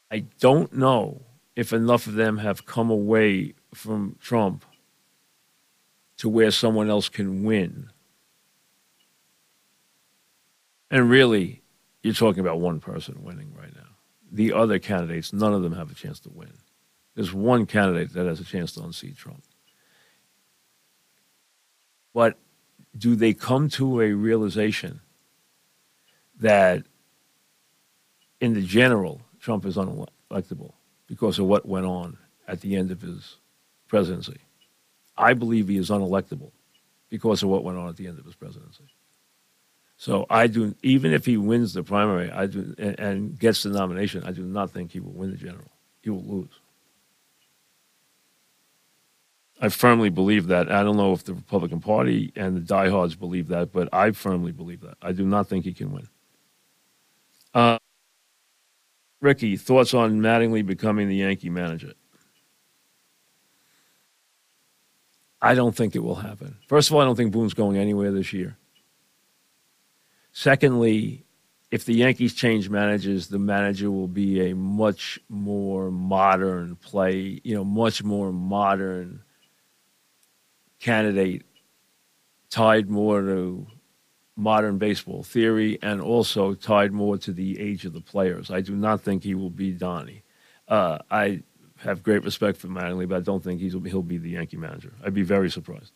I 0.09 0.19
don't 0.39 0.73
know 0.73 1.21
if 1.55 1.73
enough 1.73 2.07
of 2.07 2.13
them 2.13 2.37
have 2.37 2.65
come 2.65 2.89
away 2.89 3.53
from 3.73 4.15
Trump 4.19 4.65
to 6.17 6.29
where 6.29 6.49
someone 6.49 6.89
else 6.89 7.09
can 7.09 7.43
win. 7.43 7.91
And 10.89 11.09
really, 11.09 11.61
you're 12.01 12.13
talking 12.13 12.39
about 12.39 12.59
one 12.59 12.79
person 12.79 13.23
winning 13.23 13.53
right 13.57 13.75
now. 13.75 13.81
The 14.31 14.53
other 14.53 14.79
candidates, 14.79 15.33
none 15.33 15.53
of 15.53 15.61
them 15.61 15.73
have 15.73 15.91
a 15.91 15.95
chance 15.95 16.19
to 16.21 16.29
win. 16.29 16.53
There's 17.15 17.33
one 17.33 17.65
candidate 17.65 18.13
that 18.13 18.25
has 18.25 18.39
a 18.39 18.45
chance 18.45 18.73
to 18.73 18.83
unseat 18.83 19.17
Trump. 19.17 19.43
But 22.13 22.37
do 22.97 23.15
they 23.15 23.33
come 23.33 23.69
to 23.69 24.01
a 24.01 24.11
realization 24.13 25.01
that, 26.39 26.83
in 28.39 28.53
the 28.53 28.61
general, 28.61 29.21
Trump 29.39 29.65
is 29.65 29.75
unelectable 29.75 30.73
because 31.07 31.39
of 31.39 31.45
what 31.45 31.67
went 31.67 31.85
on 31.85 32.17
at 32.47 32.61
the 32.61 32.75
end 32.75 32.91
of 32.91 33.01
his 33.01 33.37
presidency? 33.87 34.39
I 35.17 35.33
believe 35.33 35.67
he 35.67 35.77
is 35.77 35.89
unelectable 35.89 36.51
because 37.09 37.43
of 37.43 37.49
what 37.49 37.63
went 37.63 37.77
on 37.77 37.89
at 37.89 37.97
the 37.97 38.07
end 38.07 38.19
of 38.19 38.25
his 38.25 38.35
presidency. 38.35 38.83
So 39.97 40.27
I 40.29 40.45
do, 40.45 40.75
even 40.83 41.11
if 41.11 41.25
he 41.25 41.37
wins 41.37 41.73
the 41.73 41.83
primary, 41.83 42.29
I 42.29 42.45
do, 42.45 42.75
and, 42.77 42.99
and 42.99 43.39
gets 43.39 43.63
the 43.63 43.69
nomination, 43.69 44.23
I 44.23 44.31
do 44.31 44.43
not 44.43 44.69
think 44.69 44.91
he 44.91 44.99
will 44.99 45.11
win 45.11 45.31
the 45.31 45.37
general. 45.37 45.71
He 46.03 46.11
will 46.11 46.23
lose. 46.23 46.53
I 49.59 49.69
firmly 49.69 50.09
believe 50.09 50.47
that. 50.47 50.71
I 50.71 50.83
don't 50.83 50.97
know 50.97 51.13
if 51.13 51.23
the 51.23 51.33
Republican 51.33 51.79
Party 51.79 52.31
and 52.35 52.55
the 52.55 52.61
diehards 52.61 53.15
believe 53.15 53.47
that, 53.47 53.71
but 53.73 53.89
I 53.91 54.11
firmly 54.11 54.51
believe 54.51 54.81
that. 54.81 54.97
I 55.01 55.13
do 55.13 55.25
not 55.25 55.47
think 55.47 55.65
he 55.65 55.73
can 55.73 55.91
win. 55.91 56.07
Uh, 57.55 57.79
Ricky, 59.19 59.57
thoughts 59.57 59.95
on 59.95 60.19
Mattingly 60.19 60.63
becoming 60.63 61.09
the 61.09 61.15
Yankee 61.15 61.49
manager? 61.49 61.93
I 65.41 65.55
don't 65.55 65.75
think 65.75 65.95
it 65.95 66.03
will 66.03 66.15
happen. 66.15 66.57
First 66.67 66.89
of 66.89 66.95
all, 66.95 67.01
I 67.01 67.05
don't 67.05 67.15
think 67.15 67.31
Boone's 67.31 67.55
going 67.55 67.77
anywhere 67.77 68.11
this 68.11 68.33
year. 68.33 68.57
Secondly, 70.39 71.25
if 71.71 71.85
the 71.85 71.95
Yankees 71.95 72.35
change 72.35 72.69
managers, 72.69 73.27
the 73.27 73.39
manager 73.39 73.89
will 73.89 74.07
be 74.07 74.51
a 74.51 74.53
much 74.53 75.19
more 75.29 75.89
modern 75.89 76.75
play, 76.75 77.41
you 77.43 77.55
know, 77.55 77.63
much 77.63 78.03
more 78.03 78.31
modern 78.31 79.23
candidate 80.79 81.43
tied 82.51 82.87
more 82.87 83.21
to 83.21 83.65
modern 84.35 84.77
baseball 84.77 85.23
theory 85.23 85.79
and 85.81 86.01
also 86.01 86.53
tied 86.53 86.91
more 86.91 87.17
to 87.17 87.31
the 87.31 87.59
age 87.59 87.85
of 87.85 87.93
the 87.93 87.99
players. 87.99 88.51
I 88.51 88.61
do 88.61 88.75
not 88.75 89.01
think 89.01 89.23
he 89.23 89.33
will 89.33 89.49
be 89.49 89.71
Donnie. 89.71 90.21
Uh, 90.67 90.99
I 91.09 91.41
have 91.77 92.03
great 92.03 92.23
respect 92.23 92.59
for 92.59 92.67
Mattingly, 92.67 93.09
but 93.09 93.15
I 93.17 93.21
don't 93.21 93.43
think 93.43 93.59
he'll 93.59 94.03
be 94.03 94.19
the 94.19 94.29
Yankee 94.29 94.57
manager. 94.57 94.93
I'd 95.03 95.15
be 95.15 95.23
very 95.23 95.49
surprised. 95.49 95.93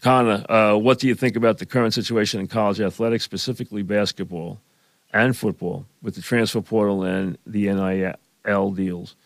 Connor, 0.00 0.44
uh, 0.48 0.76
what 0.76 0.98
do 0.98 1.08
you 1.08 1.14
think 1.14 1.36
about 1.36 1.58
the 1.58 1.66
current 1.66 1.94
situation 1.94 2.40
in 2.40 2.46
college 2.46 2.80
athletics, 2.80 3.24
specifically 3.24 3.82
basketball 3.82 4.60
and 5.12 5.36
football, 5.36 5.86
with 6.02 6.14
the 6.14 6.22
transfer 6.22 6.60
portal 6.60 7.02
and 7.02 7.38
the 7.46 7.72
NIL 7.72 8.70
deals? 8.72 9.16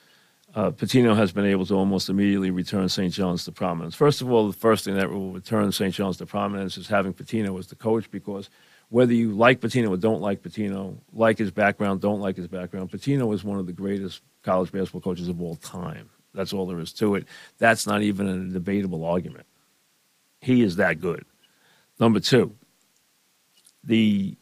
uh, 0.54 0.70
Pitino 0.70 1.16
has 1.16 1.32
been 1.32 1.44
able 1.44 1.66
to 1.66 1.74
almost 1.74 2.08
immediately 2.08 2.50
return 2.50 2.88
St. 2.88 3.12
John's 3.12 3.44
to 3.44 3.52
prominence. 3.52 3.94
First 3.94 4.20
of 4.20 4.30
all, 4.30 4.48
the 4.48 4.56
first 4.56 4.84
thing 4.84 4.94
that 4.94 5.10
will 5.10 5.32
return 5.32 5.70
St. 5.70 5.94
John's 5.94 6.16
to 6.18 6.26
prominence 6.26 6.76
is 6.76 6.88
having 6.88 7.14
Pitino 7.14 7.58
as 7.58 7.68
the 7.68 7.76
coach 7.76 8.10
because 8.10 8.50
whether 8.88 9.12
you 9.12 9.30
like 9.32 9.60
Pitino 9.60 9.90
or 9.90 9.96
don't 9.96 10.20
like 10.20 10.42
Pitino, 10.42 10.96
like 11.12 11.38
his 11.38 11.52
background, 11.52 12.00
don't 12.00 12.20
like 12.20 12.36
his 12.36 12.48
background, 12.48 12.90
Pitino 12.90 13.32
is 13.32 13.44
one 13.44 13.58
of 13.58 13.66
the 13.66 13.72
greatest 13.72 14.22
college 14.42 14.72
basketball 14.72 15.00
coaches 15.00 15.28
of 15.28 15.40
all 15.40 15.54
time. 15.56 16.10
That's 16.34 16.52
all 16.52 16.66
there 16.66 16.80
is 16.80 16.92
to 16.94 17.14
it. 17.14 17.26
That's 17.58 17.86
not 17.86 18.02
even 18.02 18.26
a 18.28 18.52
debatable 18.52 19.04
argument. 19.04 19.46
He 20.40 20.62
is 20.62 20.76
that 20.76 21.00
good. 21.00 21.24
Number 21.98 22.20
two, 22.20 22.54
the 23.84 24.36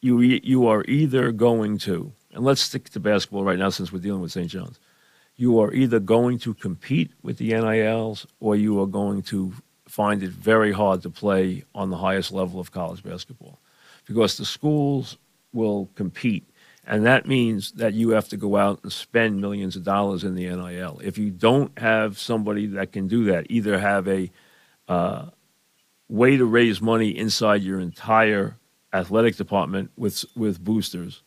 you 0.00 0.20
you 0.20 0.66
are 0.66 0.84
either 0.86 1.32
going 1.32 1.78
to, 1.78 2.12
and 2.32 2.44
let's 2.44 2.60
stick 2.60 2.88
to 2.90 3.00
basketball 3.00 3.44
right 3.44 3.58
now 3.58 3.70
since 3.70 3.92
we're 3.92 3.98
dealing 3.98 4.22
with 4.22 4.32
St. 4.32 4.50
John's 4.50 4.78
you 5.38 5.60
are 5.60 5.72
either 5.72 6.00
going 6.00 6.36
to 6.36 6.52
compete 6.52 7.12
with 7.22 7.38
the 7.38 7.50
NILs 7.50 8.26
or 8.40 8.56
you 8.56 8.82
are 8.82 8.86
going 8.86 9.22
to 9.22 9.54
find 9.86 10.22
it 10.22 10.30
very 10.30 10.72
hard 10.72 11.00
to 11.00 11.08
play 11.08 11.64
on 11.74 11.88
the 11.90 11.96
highest 11.96 12.32
level 12.32 12.60
of 12.60 12.72
college 12.72 13.02
basketball 13.02 13.58
because 14.04 14.36
the 14.36 14.44
schools 14.44 15.16
will 15.52 15.88
compete. 15.94 16.44
And 16.84 17.06
that 17.06 17.26
means 17.26 17.72
that 17.72 17.94
you 17.94 18.10
have 18.10 18.28
to 18.30 18.36
go 18.36 18.56
out 18.56 18.80
and 18.82 18.92
spend 18.92 19.40
millions 19.40 19.76
of 19.76 19.84
dollars 19.84 20.24
in 20.24 20.34
the 20.34 20.46
NIL. 20.46 21.00
If 21.04 21.18
you 21.18 21.30
don't 21.30 21.78
have 21.78 22.18
somebody 22.18 22.66
that 22.66 22.92
can 22.92 23.06
do 23.06 23.24
that, 23.24 23.46
either 23.48 23.78
have 23.78 24.08
a 24.08 24.30
uh, 24.88 25.26
way 26.08 26.36
to 26.36 26.44
raise 26.44 26.80
money 26.80 27.16
inside 27.16 27.62
your 27.62 27.80
entire 27.80 28.56
athletic 28.92 29.36
department 29.36 29.90
with 29.96 30.24
with 30.34 30.62
boosters, 30.62 31.22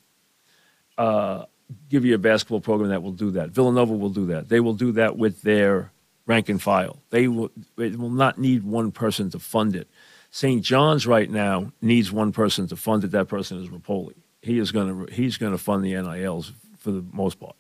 uh, 0.98 1.46
give 1.90 2.06
you 2.06 2.16
a 2.16 2.18
basketball 2.18 2.62
program 2.62 2.90
that 2.90 3.04
will 3.04 3.12
do 3.12 3.32
that. 3.32 3.50
Villanova 3.50 3.94
will 3.94 4.10
do 4.10 4.26
that. 4.28 4.50
They 4.50 4.60
will 4.60 4.74
do 4.74 4.92
that 4.94 5.18
with 5.18 5.42
their 5.42 5.92
rank 6.26 6.50
and 6.50 6.62
file. 6.62 7.02
They 7.10 7.28
will, 7.28 7.52
it 7.78 7.98
will 7.98 8.10
not 8.10 8.38
need 8.38 8.64
one 8.64 8.92
person 8.92 9.30
to 9.32 9.40
fund 9.40 9.76
it. 9.76 9.88
St. 10.32 10.64
John's 10.64 11.06
right 11.06 11.30
now 11.30 11.72
needs 11.82 12.12
one 12.12 12.32
person 12.32 12.68
to 12.68 12.76
fund 12.76 13.04
it. 13.04 13.12
That 13.12 13.28
person 13.28 13.62
is 13.62 13.70
Repole. 13.70 14.14
He 14.42 14.58
is 14.58 14.72
going 14.72 15.06
to 15.06 15.14
he's 15.14 15.38
going 15.38 15.52
to 15.52 15.58
fund 15.58 15.84
the 15.84 15.94
NILs 15.94 16.54
for 16.78 16.92
the 16.92 17.06
most 17.12 17.40
part. 17.40 17.56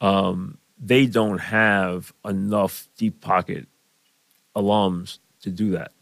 Um, 0.00 0.58
they 0.78 1.06
don't 1.06 1.38
have 1.38 2.12
enough 2.24 2.88
deep 2.96 3.20
pocket 3.20 3.68
alums 4.56 5.18
to 5.42 5.50
do 5.50 5.70
that. 5.70 5.92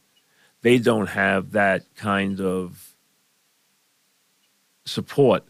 They 0.62 0.78
don't 0.78 1.08
have 1.08 1.52
that 1.52 1.82
kind 1.94 2.40
of 2.40 2.94
support 4.84 5.44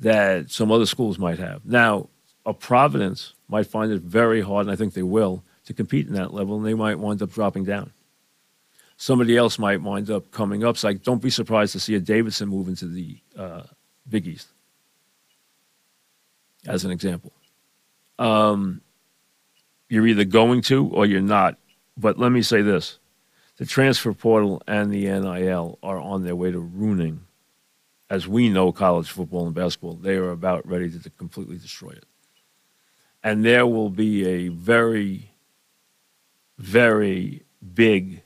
that 0.00 0.50
some 0.50 0.70
other 0.70 0.86
schools 0.86 1.18
might 1.18 1.38
have. 1.38 1.64
Now, 1.64 2.08
a 2.46 2.54
Providence 2.54 3.34
might 3.48 3.66
find 3.66 3.90
it 3.90 4.02
very 4.02 4.40
hard, 4.40 4.66
and 4.66 4.72
I 4.72 4.76
think 4.76 4.94
they 4.94 5.02
will, 5.02 5.42
to 5.66 5.74
compete 5.74 6.06
in 6.06 6.14
that 6.14 6.32
level, 6.32 6.56
and 6.56 6.64
they 6.64 6.74
might 6.74 6.98
wind 6.98 7.20
up 7.20 7.32
dropping 7.32 7.64
down. 7.64 7.92
Somebody 8.96 9.36
else 9.36 9.58
might 9.58 9.82
wind 9.82 10.10
up 10.10 10.30
coming 10.30 10.64
up. 10.64 10.76
So, 10.76 10.92
don't 10.92 11.22
be 11.22 11.30
surprised 11.30 11.72
to 11.72 11.80
see 11.80 11.94
a 11.94 12.00
Davidson 12.00 12.48
move 12.48 12.68
into 12.68 12.86
the 12.86 13.18
uh, 13.36 13.62
Big 14.08 14.26
East, 14.26 14.48
as 16.66 16.84
an 16.84 16.90
example. 16.90 17.32
Um, 18.18 18.80
you're 19.88 20.06
either 20.06 20.24
going 20.24 20.62
to 20.62 20.86
or 20.88 21.06
you're 21.06 21.20
not. 21.20 21.56
But 21.96 22.18
let 22.18 22.30
me 22.30 22.42
say 22.42 22.62
this 22.62 22.98
the 23.58 23.66
transfer 23.66 24.12
portal 24.12 24.62
and 24.66 24.90
the 24.90 25.04
NIL 25.04 25.78
are 25.82 25.98
on 25.98 26.24
their 26.24 26.36
way 26.36 26.50
to 26.50 26.58
ruining 26.58 27.20
as 28.10 28.26
we 28.26 28.48
know 28.48 28.72
college 28.72 29.10
football 29.10 29.46
and 29.46 29.54
basketball, 29.54 29.94
they 29.94 30.16
are 30.16 30.30
about 30.30 30.66
ready 30.66 30.90
to 30.90 31.10
completely 31.10 31.58
destroy 31.58 31.90
it. 31.90 32.06
And 33.22 33.44
there 33.44 33.66
will 33.66 33.90
be 33.90 34.26
a 34.26 34.48
very, 34.48 35.32
very 36.56 37.42
big 37.74 38.22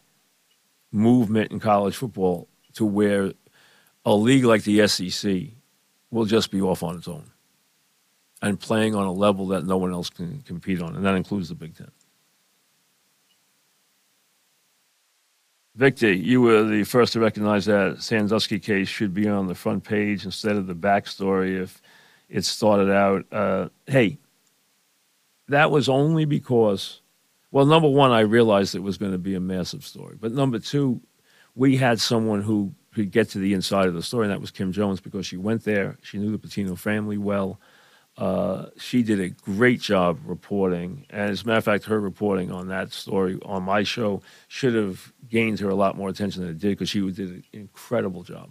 movement 0.92 1.50
in 1.50 1.58
college 1.58 1.96
football 1.96 2.48
to 2.74 2.84
where 2.84 3.32
a 4.04 4.14
league 4.14 4.44
like 4.44 4.62
the 4.64 4.86
SEC 4.86 5.44
will 6.10 6.26
just 6.26 6.50
be 6.50 6.60
off 6.60 6.82
on 6.82 6.96
its 6.96 7.08
own 7.08 7.24
and 8.42 8.60
playing 8.60 8.94
on 8.94 9.06
a 9.06 9.12
level 9.12 9.46
that 9.48 9.64
no 9.64 9.78
one 9.78 9.92
else 9.92 10.10
can 10.10 10.42
compete 10.42 10.82
on, 10.82 10.94
and 10.94 11.04
that 11.04 11.14
includes 11.14 11.48
the 11.48 11.54
Big 11.54 11.76
Ten. 11.76 11.90
Victor, 15.74 16.12
you 16.12 16.42
were 16.42 16.64
the 16.64 16.84
first 16.84 17.14
to 17.14 17.20
recognize 17.20 17.64
that 17.64 18.02
Sandusky 18.02 18.58
case 18.58 18.88
should 18.88 19.14
be 19.14 19.26
on 19.26 19.46
the 19.46 19.54
front 19.54 19.84
page 19.84 20.24
instead 20.24 20.56
of 20.56 20.66
the 20.66 20.74
backstory 20.74 21.60
if 21.62 21.80
it 22.28 22.44
started 22.44 22.90
out. 22.90 23.24
Uh, 23.32 23.68
hey, 23.86 24.18
that 25.48 25.70
was 25.70 25.88
only 25.88 26.26
because, 26.26 27.00
well, 27.50 27.64
number 27.64 27.88
one, 27.88 28.10
I 28.10 28.20
realized 28.20 28.74
it 28.74 28.82
was 28.82 28.98
going 28.98 29.12
to 29.12 29.18
be 29.18 29.34
a 29.34 29.40
massive 29.40 29.84
story. 29.84 30.16
But 30.20 30.32
number 30.32 30.58
two, 30.58 31.00
we 31.54 31.76
had 31.76 32.00
someone 32.00 32.42
who 32.42 32.74
could 32.94 33.10
get 33.10 33.30
to 33.30 33.38
the 33.38 33.54
inside 33.54 33.86
of 33.86 33.94
the 33.94 34.02
story, 34.02 34.26
and 34.26 34.32
that 34.32 34.40
was 34.40 34.50
Kim 34.50 34.72
Jones 34.72 35.00
because 35.00 35.26
she 35.26 35.38
went 35.38 35.64
there. 35.64 35.96
She 36.02 36.18
knew 36.18 36.30
the 36.30 36.38
Paterno 36.38 36.76
family 36.76 37.16
well. 37.16 37.58
Uh, 38.18 38.66
she 38.76 39.02
did 39.02 39.20
a 39.20 39.30
great 39.30 39.80
job 39.80 40.18
reporting. 40.24 41.06
And 41.10 41.30
as 41.30 41.42
a 41.42 41.46
matter 41.46 41.58
of 41.58 41.64
fact, 41.64 41.84
her 41.86 41.98
reporting 41.98 42.52
on 42.52 42.68
that 42.68 42.92
story 42.92 43.38
on 43.44 43.62
my 43.62 43.82
show 43.84 44.22
should 44.48 44.74
have 44.74 45.12
gained 45.28 45.60
her 45.60 45.70
a 45.70 45.74
lot 45.74 45.96
more 45.96 46.08
attention 46.08 46.42
than 46.42 46.50
it 46.50 46.58
did 46.58 46.70
because 46.70 46.90
she 46.90 47.00
did 47.10 47.30
an 47.30 47.44
incredible 47.52 48.22
job. 48.22 48.50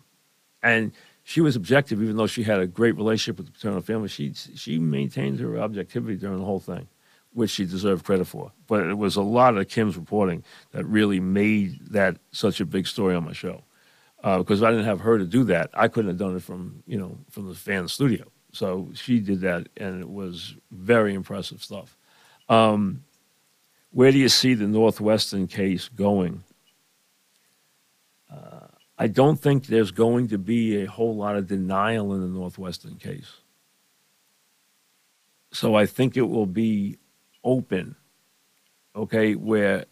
And 0.64 0.92
she 1.24 1.42
was 1.42 1.56
objective, 1.56 2.02
even 2.02 2.18
though 2.18 2.28
she 2.28 2.44
had 2.44 2.60
a 2.60 2.68
great 2.68 2.96
relationship 2.96 3.38
with 3.38 3.48
the 3.48 3.52
Paterno 3.52 3.82
family. 3.82 4.08
She, 4.08 4.34
she 4.34 4.80
maintained 4.80 5.40
her 5.40 5.60
objectivity 5.60 6.18
during 6.18 6.40
the 6.40 6.46
whole 6.46 6.60
thing, 6.60 6.88
which 7.34 7.52
she 7.52 7.66
deserved 7.66 8.04
credit 8.04 8.26
for. 8.26 8.52
But 8.68 8.88
it 8.88 8.98
was 8.98 9.16
a 9.16 9.22
lot 9.22 9.58
of 9.58 9.68
Kim's 9.68 9.96
reporting 9.96 10.44
that 10.72 10.86
really 10.86 11.20
made 11.20 11.92
that 11.92 12.18
such 12.32 12.60
a 12.60 12.66
big 12.66 12.88
story 12.88 13.16
on 13.16 13.26
my 13.26 13.34
show. 13.34 13.64
Because 14.24 14.62
uh, 14.62 14.68
I 14.68 14.72
didn't 14.72 14.86
have 14.86 15.02
her 15.02 15.18
to 15.18 15.26
do 15.26 15.44
that, 15.46 15.72
I 15.74 15.88
couldn't 15.88 16.10
have 16.10 16.20
done 16.20 16.36
it 16.36 16.44
from 16.44 16.84
you 16.86 16.98
know 17.00 17.18
from 17.32 17.48
the 17.48 17.56
fan 17.56 17.88
studio. 17.88 18.26
So 18.52 18.90
she 18.94 19.20
did 19.20 19.42
that, 19.42 19.70
and 19.78 20.02
it 20.02 20.10
was 20.10 20.56
very 20.72 21.14
impressive 21.14 21.64
stuff. 21.64 21.98
Um, 22.50 23.04
where 23.92 24.12
do 24.12 24.18
you 24.18 24.30
see 24.30 24.54
the 24.54 24.68
Northwestern 24.68 25.48
case 25.48 25.90
going? 25.90 26.44
Uh, 28.32 28.68
I 28.98 29.08
don't 29.08 29.40
think 29.40 29.66
there's 29.66 29.92
going 29.92 30.28
to 30.30 30.38
be 30.38 30.82
a 30.82 30.86
whole 30.86 31.16
lot 31.16 31.36
of 31.36 31.48
denial 31.48 32.14
in 32.14 32.22
the 32.22 32.28
Northwestern 32.28 32.96
case. 32.96 33.32
So 35.54 35.76
I 35.76 35.86
think 35.86 36.16
it 36.16 36.30
will 36.30 36.46
be 36.46 36.98
open, 37.44 37.96
okay, 38.96 39.36
where 39.36 39.86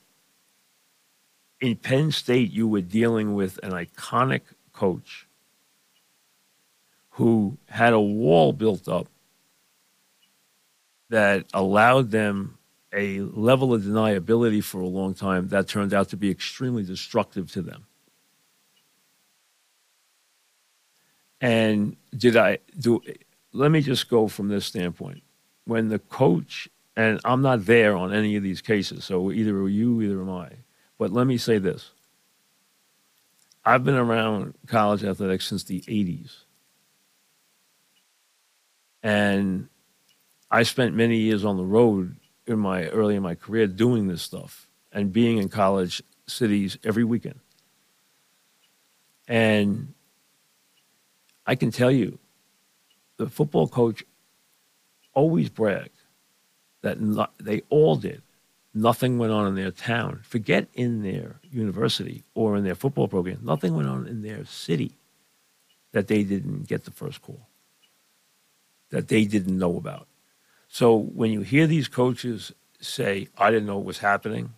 in 1.60 1.76
Penn 1.76 2.12
State 2.12 2.52
you 2.52 2.68
were 2.68 2.82
dealing 2.82 3.34
with 3.34 3.60
an 3.64 3.72
iconic 3.72 4.42
coach 4.72 5.28
who 7.20 7.58
had 7.68 7.92
a 7.92 8.00
wall 8.00 8.54
built 8.54 8.88
up 8.88 9.06
that 11.10 11.46
allowed 11.54 12.12
them 12.12 12.58
a 12.94 13.20
level 13.20 13.74
of 13.74 13.82
deniability 13.82 14.64
for 14.64 14.80
a 14.80 14.88
long 14.88 15.14
time 15.14 15.50
that 15.50 15.68
turned 15.68 15.94
out 15.94 16.08
to 16.08 16.16
be 16.16 16.32
extremely 16.32 16.82
destructive 16.82 17.52
to 17.52 17.62
them. 17.62 17.86
And 21.42 21.98
did 22.18 22.38
I 22.38 22.60
do? 22.80 23.02
Let 23.52 23.72
me 23.72 23.82
just 23.82 24.10
go 24.10 24.30
from 24.30 24.48
this 24.48 24.66
standpoint. 24.66 25.22
When 25.66 25.90
the 25.90 26.00
coach, 26.00 26.70
and 26.96 27.20
I'm 27.26 27.42
not 27.42 27.66
there 27.66 27.98
on 27.98 28.14
any 28.14 28.38
of 28.38 28.44
these 28.44 28.62
cases, 28.62 29.04
so 29.04 29.30
either 29.30 29.58
are 29.58 29.68
you, 29.68 30.02
either 30.02 30.22
am 30.22 30.30
I. 30.30 30.52
But 30.98 31.12
let 31.12 31.28
me 31.28 31.38
say 31.38 31.58
this 31.58 31.92
I've 33.66 33.84
been 33.84 33.96
around 33.96 34.54
college 34.68 35.04
athletics 35.04 35.48
since 35.48 35.66
the 35.66 35.82
80s. 35.82 36.44
And 39.02 39.70
I 40.52 40.64
spent 40.64 40.96
many 40.96 41.18
years 41.18 41.46
on 41.46 41.58
the 41.58 41.64
road 41.64 42.16
in 42.48 42.60
my 42.60 42.88
early 42.88 43.16
in 43.16 43.24
my 43.24 43.36
career 43.36 43.68
doing 43.68 44.08
this 44.08 44.22
stuff 44.22 44.68
and 44.92 45.14
being 45.14 45.38
in 45.38 45.50
college 45.50 46.02
cities 46.28 46.78
every 46.84 47.04
weekend. 47.04 47.40
And 49.28 49.94
I 51.46 51.56
can 51.56 51.72
tell 51.72 51.92
you, 51.92 52.18
the 53.18 53.30
football 53.30 53.68
coach 53.68 54.04
always 55.14 55.50
bragged 55.50 56.02
that 56.82 57.00
not, 57.00 57.34
they 57.38 57.62
all 57.70 57.96
did. 57.96 58.22
Nothing 58.74 59.18
went 59.18 59.34
on 59.34 59.48
in 59.48 59.56
their 59.56 59.72
town. 59.72 60.22
Forget 60.24 60.68
in 60.74 61.02
their 61.04 61.40
university 61.52 62.24
or 62.34 62.56
in 62.56 62.64
their 62.64 62.76
football 62.76 63.08
program. 63.08 63.40
Nothing 63.44 63.76
went 63.76 63.90
on 63.90 64.08
in 64.08 64.22
their 64.22 64.46
city 64.46 64.94
that 65.92 66.08
they 66.08 66.24
didn't 66.24 66.68
get 66.68 66.86
the 66.86 66.92
first 66.92 67.22
call, 67.22 67.48
that 68.90 69.08
they 69.08 69.24
didn't 69.26 69.58
know 69.58 69.78
about. 69.78 70.08
So 70.68 70.96
when 70.96 71.32
you 71.32 71.42
hear 71.42 71.66
these 71.68 71.88
coaches 71.88 72.52
say, 72.80 73.28
I 73.38 73.52
didn't 73.52 73.68
know 73.68 73.78
what 73.78 73.86
was 73.86 74.00
happening, 74.00 74.56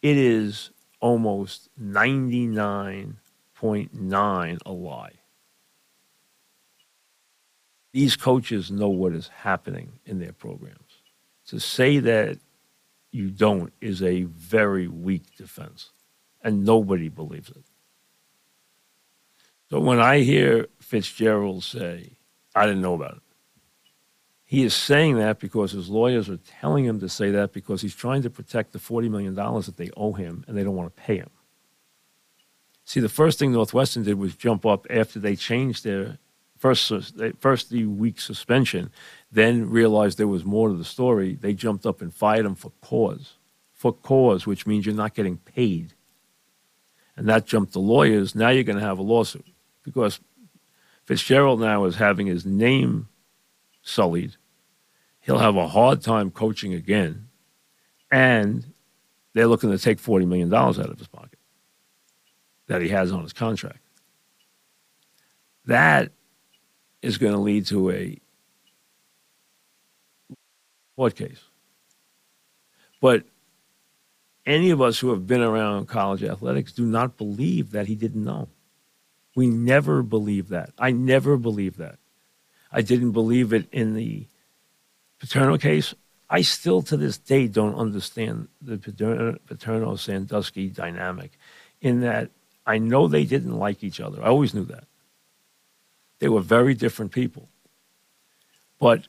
it 0.00 0.16
is 0.16 0.70
almost 1.00 1.68
99.9 1.80 4.58
a 4.64 4.72
lie. 4.72 5.12
These 7.92 8.16
coaches 8.16 8.70
know 8.70 8.88
what 8.88 9.12
is 9.12 9.28
happening 9.28 9.98
in 10.06 10.18
their 10.18 10.32
programs. 10.32 10.78
To 11.48 11.60
say 11.60 11.98
that 11.98 12.38
you 13.10 13.28
don't 13.28 13.74
is 13.80 14.02
a 14.02 14.22
very 14.22 14.88
weak 14.88 15.36
defense, 15.36 15.90
and 16.42 16.64
nobody 16.64 17.10
believes 17.10 17.50
it. 17.50 17.64
So 19.68 19.80
when 19.80 20.00
I 20.00 20.20
hear 20.20 20.68
Fitzgerald 20.80 21.64
say, 21.64 22.12
I 22.54 22.66
didn't 22.66 22.82
know 22.82 22.94
about 22.94 23.16
it, 23.16 23.22
he 24.44 24.64
is 24.64 24.74
saying 24.74 25.16
that 25.16 25.38
because 25.38 25.72
his 25.72 25.88
lawyers 25.88 26.28
are 26.28 26.36
telling 26.36 26.84
him 26.84 27.00
to 27.00 27.08
say 27.08 27.30
that 27.30 27.52
because 27.52 27.80
he's 27.80 27.94
trying 27.94 28.22
to 28.22 28.28
protect 28.30 28.72
the 28.72 28.78
$40 28.78 29.10
million 29.10 29.34
that 29.34 29.76
they 29.78 29.90
owe 29.96 30.12
him 30.12 30.44
and 30.46 30.56
they 30.56 30.62
don't 30.62 30.76
want 30.76 30.94
to 30.94 31.02
pay 31.02 31.16
him. 31.16 31.30
See, 32.84 33.00
the 33.00 33.08
first 33.08 33.38
thing 33.38 33.52
Northwestern 33.52 34.02
did 34.02 34.18
was 34.18 34.36
jump 34.36 34.66
up 34.66 34.86
after 34.90 35.18
they 35.18 35.36
changed 35.36 35.84
their 35.84 36.18
first 36.58 36.92
first 37.40 37.70
the 37.70 37.86
week 37.86 38.20
suspension, 38.20 38.90
then 39.30 39.70
realized 39.70 40.18
there 40.18 40.28
was 40.28 40.44
more 40.44 40.68
to 40.68 40.74
the 40.74 40.84
story. 40.84 41.34
They 41.34 41.54
jumped 41.54 41.86
up 41.86 42.00
and 42.00 42.14
fired 42.14 42.46
him 42.46 42.54
for 42.54 42.72
cause, 42.80 43.34
for 43.72 43.92
cause, 43.92 44.46
which 44.46 44.66
means 44.66 44.86
you're 44.86 44.94
not 44.94 45.14
getting 45.14 45.38
paid, 45.38 45.94
and 47.16 47.28
that 47.28 47.46
jumped 47.46 47.72
the 47.72 47.80
lawyers. 47.80 48.34
Now 48.34 48.50
you're 48.50 48.64
going 48.64 48.78
to 48.78 48.84
have 48.84 48.98
a 48.98 49.02
lawsuit 49.02 49.46
because 49.82 50.20
Fitzgerald 51.04 51.60
now 51.60 51.84
is 51.84 51.96
having 51.96 52.26
his 52.26 52.46
name 52.46 53.08
sullied. 53.82 54.36
He'll 55.20 55.38
have 55.38 55.56
a 55.56 55.68
hard 55.68 56.02
time 56.02 56.30
coaching 56.30 56.74
again, 56.74 57.28
and 58.10 58.64
they're 59.34 59.46
looking 59.46 59.70
to 59.70 59.78
take 59.78 59.98
forty 59.98 60.26
million 60.26 60.48
dollars 60.48 60.78
out 60.78 60.90
of 60.90 60.98
his 60.98 61.08
pocket 61.08 61.38
that 62.66 62.82
he 62.82 62.88
has 62.88 63.12
on 63.12 63.22
his 63.22 63.32
contract. 63.32 63.80
That 65.66 66.12
is 67.02 67.18
going 67.18 67.32
to 67.32 67.38
lead 67.38 67.66
to 67.66 67.90
a 67.90 68.18
court 70.96 71.14
case. 71.14 71.40
But 73.00 73.24
any 74.46 74.70
of 74.70 74.80
us 74.80 74.98
who 74.98 75.10
have 75.10 75.26
been 75.26 75.40
around 75.40 75.86
college 75.86 76.22
athletics 76.22 76.72
do 76.72 76.84
not 76.84 77.16
believe 77.16 77.72
that 77.72 77.86
he 77.86 77.94
didn't 77.94 78.24
know. 78.24 78.48
We 79.34 79.46
never 79.46 80.02
believe 80.02 80.48
that. 80.48 80.70
I 80.78 80.90
never 80.90 81.36
believed 81.36 81.78
that. 81.78 81.98
I 82.70 82.82
didn't 82.82 83.12
believe 83.12 83.52
it 83.52 83.66
in 83.72 83.94
the 83.94 84.26
Paterno 85.20 85.56
case. 85.58 85.94
I 86.28 86.42
still 86.42 86.82
to 86.82 86.96
this 86.96 87.18
day 87.18 87.46
don't 87.46 87.74
understand 87.74 88.48
the 88.60 88.78
Paterno 88.78 89.96
Sandusky 89.96 90.68
dynamic 90.68 91.32
in 91.80 92.00
that 92.00 92.30
I 92.66 92.78
know 92.78 93.08
they 93.08 93.24
didn't 93.24 93.58
like 93.58 93.84
each 93.84 94.00
other. 94.00 94.22
I 94.22 94.28
always 94.28 94.54
knew 94.54 94.64
that. 94.64 94.84
They 96.20 96.28
were 96.28 96.40
very 96.40 96.74
different 96.74 97.12
people. 97.12 97.48
But 98.78 99.08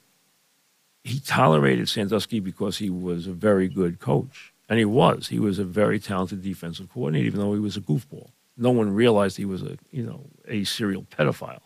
he 1.04 1.20
tolerated 1.20 1.90
Sandusky 1.90 2.40
because 2.40 2.78
he 2.78 2.90
was 2.90 3.28
a 3.28 3.34
very 3.34 3.68
good 3.68 4.00
coach. 4.00 4.54
And 4.70 4.80
he 4.80 4.86
was. 4.86 5.28
He 5.28 5.40
was 5.40 5.60
a 5.60 5.64
very 5.64 6.00
talented 6.00 6.42
defensive 6.42 6.92
coordinator, 6.92 7.28
even 7.28 7.40
though 7.40 7.54
he 7.54 7.60
was 7.60 7.78
a 7.78 7.82
goofball. 7.82 8.30
No 8.56 8.72
one 8.72 8.94
realized 8.94 9.38
he 9.38 9.46
was 9.46 9.64
a, 9.64 9.78
you 9.92 10.04
know, 10.04 10.26
a 10.48 10.64
serial 10.64 11.04
pedophile. 11.04 11.62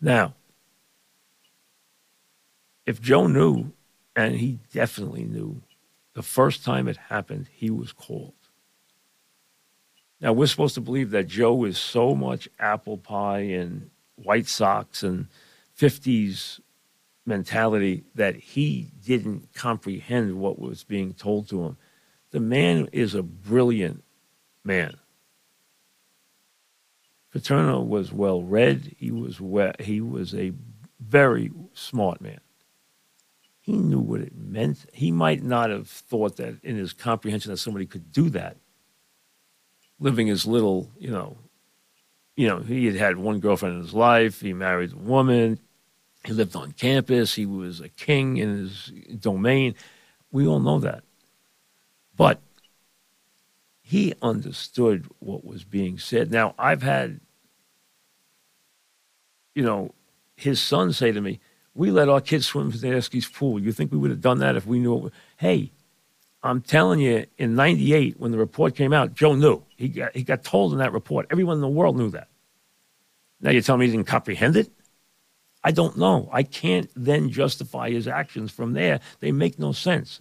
Now, 0.00 0.34
if 2.86 3.00
Joe 3.00 3.26
knew, 3.26 3.72
and 4.16 4.36
he 4.36 4.58
definitely 4.72 5.24
knew, 5.24 5.62
the 6.14 6.22
first 6.22 6.64
time 6.64 6.88
it 6.88 6.96
happened, 6.96 7.48
he 7.52 7.70
was 7.70 7.92
called. 7.92 8.34
Now, 10.20 10.32
we're 10.32 10.46
supposed 10.46 10.74
to 10.74 10.80
believe 10.80 11.10
that 11.10 11.28
Joe 11.28 11.64
is 11.64 11.78
so 11.78 12.14
much 12.14 12.48
apple 12.58 12.98
pie 12.98 13.40
and 13.40 13.90
White 14.16 14.48
Sox 14.48 15.02
and 15.02 15.28
50s 15.78 16.60
mentality 17.24 18.04
that 18.14 18.36
he 18.36 18.90
didn't 19.04 19.54
comprehend 19.54 20.38
what 20.38 20.58
was 20.58 20.84
being 20.84 21.14
told 21.14 21.48
to 21.48 21.64
him. 21.64 21.76
The 22.32 22.40
man 22.40 22.88
is 22.92 23.14
a 23.14 23.22
brilliant 23.22 24.04
man. 24.64 24.96
Paterno 27.32 27.80
was 27.80 28.12
well 28.12 28.42
read. 28.42 28.96
He 28.98 29.10
was 29.10 29.40
well, 29.40 29.72
he 29.78 30.00
was 30.00 30.34
a 30.34 30.52
very 30.98 31.50
smart 31.74 32.20
man. 32.20 32.40
He 33.60 33.72
knew 33.72 34.00
what 34.00 34.20
it 34.20 34.36
meant. 34.36 34.86
He 34.92 35.12
might 35.12 35.42
not 35.42 35.70
have 35.70 35.88
thought 35.88 36.36
that 36.36 36.62
in 36.64 36.76
his 36.76 36.92
comprehension 36.92 37.52
that 37.52 37.58
somebody 37.58 37.86
could 37.86 38.10
do 38.10 38.30
that, 38.30 38.56
living 40.00 40.26
his 40.26 40.46
little, 40.46 40.90
you 40.98 41.10
know, 41.10 41.36
you 42.36 42.48
know, 42.48 42.60
he 42.60 42.86
had 42.86 42.96
had 42.96 43.18
one 43.18 43.38
girlfriend 43.38 43.76
in 43.76 43.82
his 43.82 43.94
life. 43.94 44.40
He 44.40 44.52
married 44.52 44.92
a 44.92 44.96
woman. 44.96 45.58
He 46.24 46.32
lived 46.32 46.56
on 46.56 46.72
campus. 46.72 47.34
He 47.34 47.46
was 47.46 47.80
a 47.80 47.88
king 47.88 48.38
in 48.38 48.56
his 48.56 48.86
domain. 49.18 49.74
We 50.32 50.46
all 50.46 50.60
know 50.60 50.80
that. 50.80 51.04
But 52.16 52.40
he 53.90 54.14
understood 54.22 55.08
what 55.18 55.44
was 55.44 55.64
being 55.64 55.98
said. 55.98 56.30
Now, 56.30 56.54
I've 56.56 56.80
had, 56.80 57.18
you 59.52 59.64
know, 59.64 59.96
his 60.36 60.60
son 60.60 60.92
say 60.92 61.10
to 61.10 61.20
me, 61.20 61.40
We 61.74 61.90
let 61.90 62.08
our 62.08 62.20
kids 62.20 62.46
swim 62.46 62.66
in 62.66 62.78
Sandusky's 62.78 63.26
pool. 63.26 63.58
You 63.58 63.72
think 63.72 63.90
we 63.90 63.98
would 63.98 64.12
have 64.12 64.20
done 64.20 64.38
that 64.38 64.54
if 64.54 64.64
we 64.64 64.78
knew 64.78 65.08
it? 65.08 65.12
Hey, 65.38 65.72
I'm 66.40 66.60
telling 66.60 67.00
you, 67.00 67.26
in 67.36 67.56
'98, 67.56 68.20
when 68.20 68.30
the 68.30 68.38
report 68.38 68.76
came 68.76 68.92
out, 68.92 69.14
Joe 69.14 69.34
knew. 69.34 69.64
He 69.74 69.88
got, 69.88 70.14
he 70.14 70.22
got 70.22 70.44
told 70.44 70.70
in 70.70 70.78
that 70.78 70.92
report. 70.92 71.26
Everyone 71.28 71.56
in 71.56 71.60
the 71.60 71.66
world 71.66 71.96
knew 71.96 72.10
that. 72.10 72.28
Now 73.40 73.50
you're 73.50 73.60
telling 73.60 73.80
me 73.80 73.86
he 73.86 73.92
didn't 73.92 74.06
comprehend 74.06 74.54
it? 74.54 74.70
I 75.64 75.72
don't 75.72 75.98
know. 75.98 76.28
I 76.32 76.44
can't 76.44 76.88
then 76.94 77.28
justify 77.28 77.90
his 77.90 78.06
actions 78.06 78.52
from 78.52 78.72
there. 78.72 79.00
They 79.18 79.32
make 79.32 79.58
no 79.58 79.72
sense. 79.72 80.20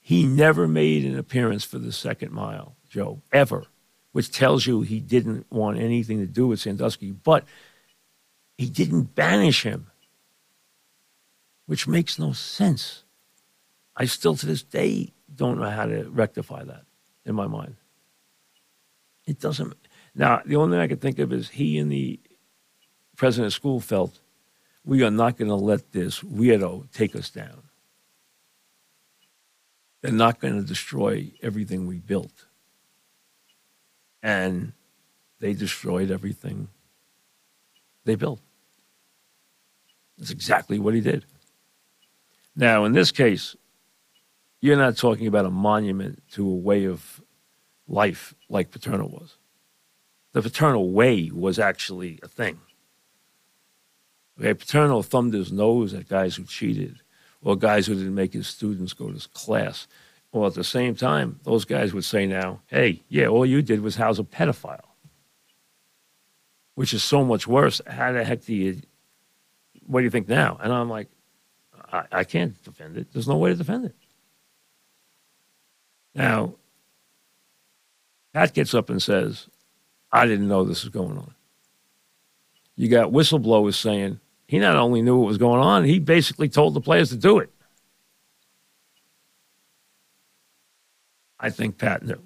He 0.00 0.24
never 0.24 0.66
made 0.66 1.04
an 1.04 1.18
appearance 1.18 1.64
for 1.64 1.78
the 1.78 1.92
second 1.92 2.32
mile, 2.32 2.77
Joe, 2.88 3.20
ever, 3.32 3.64
which 4.12 4.30
tells 4.30 4.66
you 4.66 4.82
he 4.82 5.00
didn't 5.00 5.46
want 5.50 5.78
anything 5.78 6.18
to 6.18 6.26
do 6.26 6.46
with 6.46 6.60
Sandusky, 6.60 7.12
but 7.12 7.44
he 8.56 8.68
didn't 8.68 9.14
banish 9.14 9.62
him, 9.62 9.86
which 11.66 11.86
makes 11.86 12.18
no 12.18 12.32
sense. 12.32 13.04
I 13.96 14.06
still 14.06 14.36
to 14.36 14.46
this 14.46 14.62
day 14.62 15.12
don't 15.34 15.58
know 15.58 15.70
how 15.70 15.86
to 15.86 16.04
rectify 16.04 16.64
that 16.64 16.84
in 17.24 17.34
my 17.34 17.46
mind. 17.46 17.76
It 19.26 19.40
doesn't. 19.40 19.74
Now, 20.14 20.40
the 20.44 20.56
only 20.56 20.74
thing 20.74 20.82
I 20.82 20.88
can 20.88 20.98
think 20.98 21.18
of 21.18 21.32
is 21.32 21.50
he 21.50 21.78
and 21.78 21.92
the 21.92 22.18
president 23.16 23.48
of 23.48 23.54
school 23.54 23.80
felt 23.80 24.20
We 24.84 25.02
are 25.02 25.10
not 25.10 25.36
going 25.36 25.48
to 25.48 25.54
let 25.54 25.92
this 25.92 26.20
weirdo 26.20 26.90
take 26.92 27.14
us 27.14 27.28
down. 27.28 27.64
They're 30.00 30.12
not 30.12 30.40
going 30.40 30.54
to 30.54 30.66
destroy 30.66 31.32
everything 31.42 31.86
we 31.86 31.98
built. 31.98 32.46
And 34.22 34.72
they 35.40 35.52
destroyed 35.52 36.10
everything 36.10 36.68
they 38.04 38.14
built. 38.14 38.40
That's 40.16 40.30
exactly 40.30 40.78
what 40.78 40.94
he 40.94 41.00
did. 41.00 41.24
Now, 42.56 42.84
in 42.84 42.92
this 42.92 43.12
case, 43.12 43.54
you're 44.60 44.76
not 44.76 44.96
talking 44.96 45.28
about 45.28 45.46
a 45.46 45.50
monument 45.50 46.22
to 46.32 46.44
a 46.44 46.54
way 46.54 46.84
of 46.84 47.20
life 47.86 48.34
like 48.48 48.70
Paterno 48.70 49.06
was. 49.06 49.36
The 50.32 50.42
Paterno 50.42 50.80
way 50.80 51.30
was 51.32 51.58
actually 51.58 52.18
a 52.22 52.28
thing. 52.28 52.58
Okay, 54.38 54.54
Paterno 54.54 55.02
thumbed 55.02 55.34
his 55.34 55.52
nose 55.52 55.94
at 55.94 56.08
guys 56.08 56.36
who 56.36 56.44
cheated 56.44 57.00
or 57.42 57.56
guys 57.56 57.86
who 57.86 57.94
didn't 57.94 58.14
make 58.14 58.32
his 58.32 58.48
students 58.48 58.92
go 58.92 59.10
to 59.10 59.28
class. 59.28 59.86
Well, 60.32 60.46
at 60.46 60.54
the 60.54 60.64
same 60.64 60.94
time, 60.94 61.40
those 61.44 61.64
guys 61.64 61.94
would 61.94 62.04
say 62.04 62.26
now, 62.26 62.60
hey, 62.66 63.02
yeah, 63.08 63.26
all 63.26 63.46
you 63.46 63.62
did 63.62 63.80
was 63.80 63.96
house 63.96 64.18
a 64.18 64.24
pedophile, 64.24 64.80
which 66.74 66.92
is 66.92 67.02
so 67.02 67.24
much 67.24 67.46
worse. 67.46 67.80
How 67.86 68.12
the 68.12 68.24
heck 68.24 68.44
do 68.44 68.54
you, 68.54 68.80
what 69.86 70.00
do 70.00 70.04
you 70.04 70.10
think 70.10 70.28
now? 70.28 70.58
And 70.62 70.72
I'm 70.72 70.90
like, 70.90 71.08
I, 71.90 72.04
I 72.12 72.24
can't 72.24 72.62
defend 72.62 72.98
it. 72.98 73.08
There's 73.12 73.28
no 73.28 73.38
way 73.38 73.50
to 73.50 73.56
defend 73.56 73.86
it. 73.86 73.96
Now, 76.14 76.54
Pat 78.34 78.52
gets 78.52 78.74
up 78.74 78.90
and 78.90 79.02
says, 79.02 79.48
I 80.12 80.26
didn't 80.26 80.48
know 80.48 80.64
this 80.64 80.84
was 80.84 80.92
going 80.92 81.16
on. 81.16 81.34
You 82.76 82.88
got 82.88 83.12
whistleblowers 83.12 83.74
saying 83.74 84.20
he 84.46 84.58
not 84.58 84.76
only 84.76 85.02
knew 85.02 85.16
what 85.16 85.26
was 85.26 85.38
going 85.38 85.60
on, 85.60 85.84
he 85.84 85.98
basically 85.98 86.48
told 86.48 86.74
the 86.74 86.80
players 86.80 87.08
to 87.10 87.16
do 87.16 87.38
it. 87.38 87.50
I 91.40 91.50
think 91.50 91.78
Pat 91.78 92.04
knew. 92.04 92.20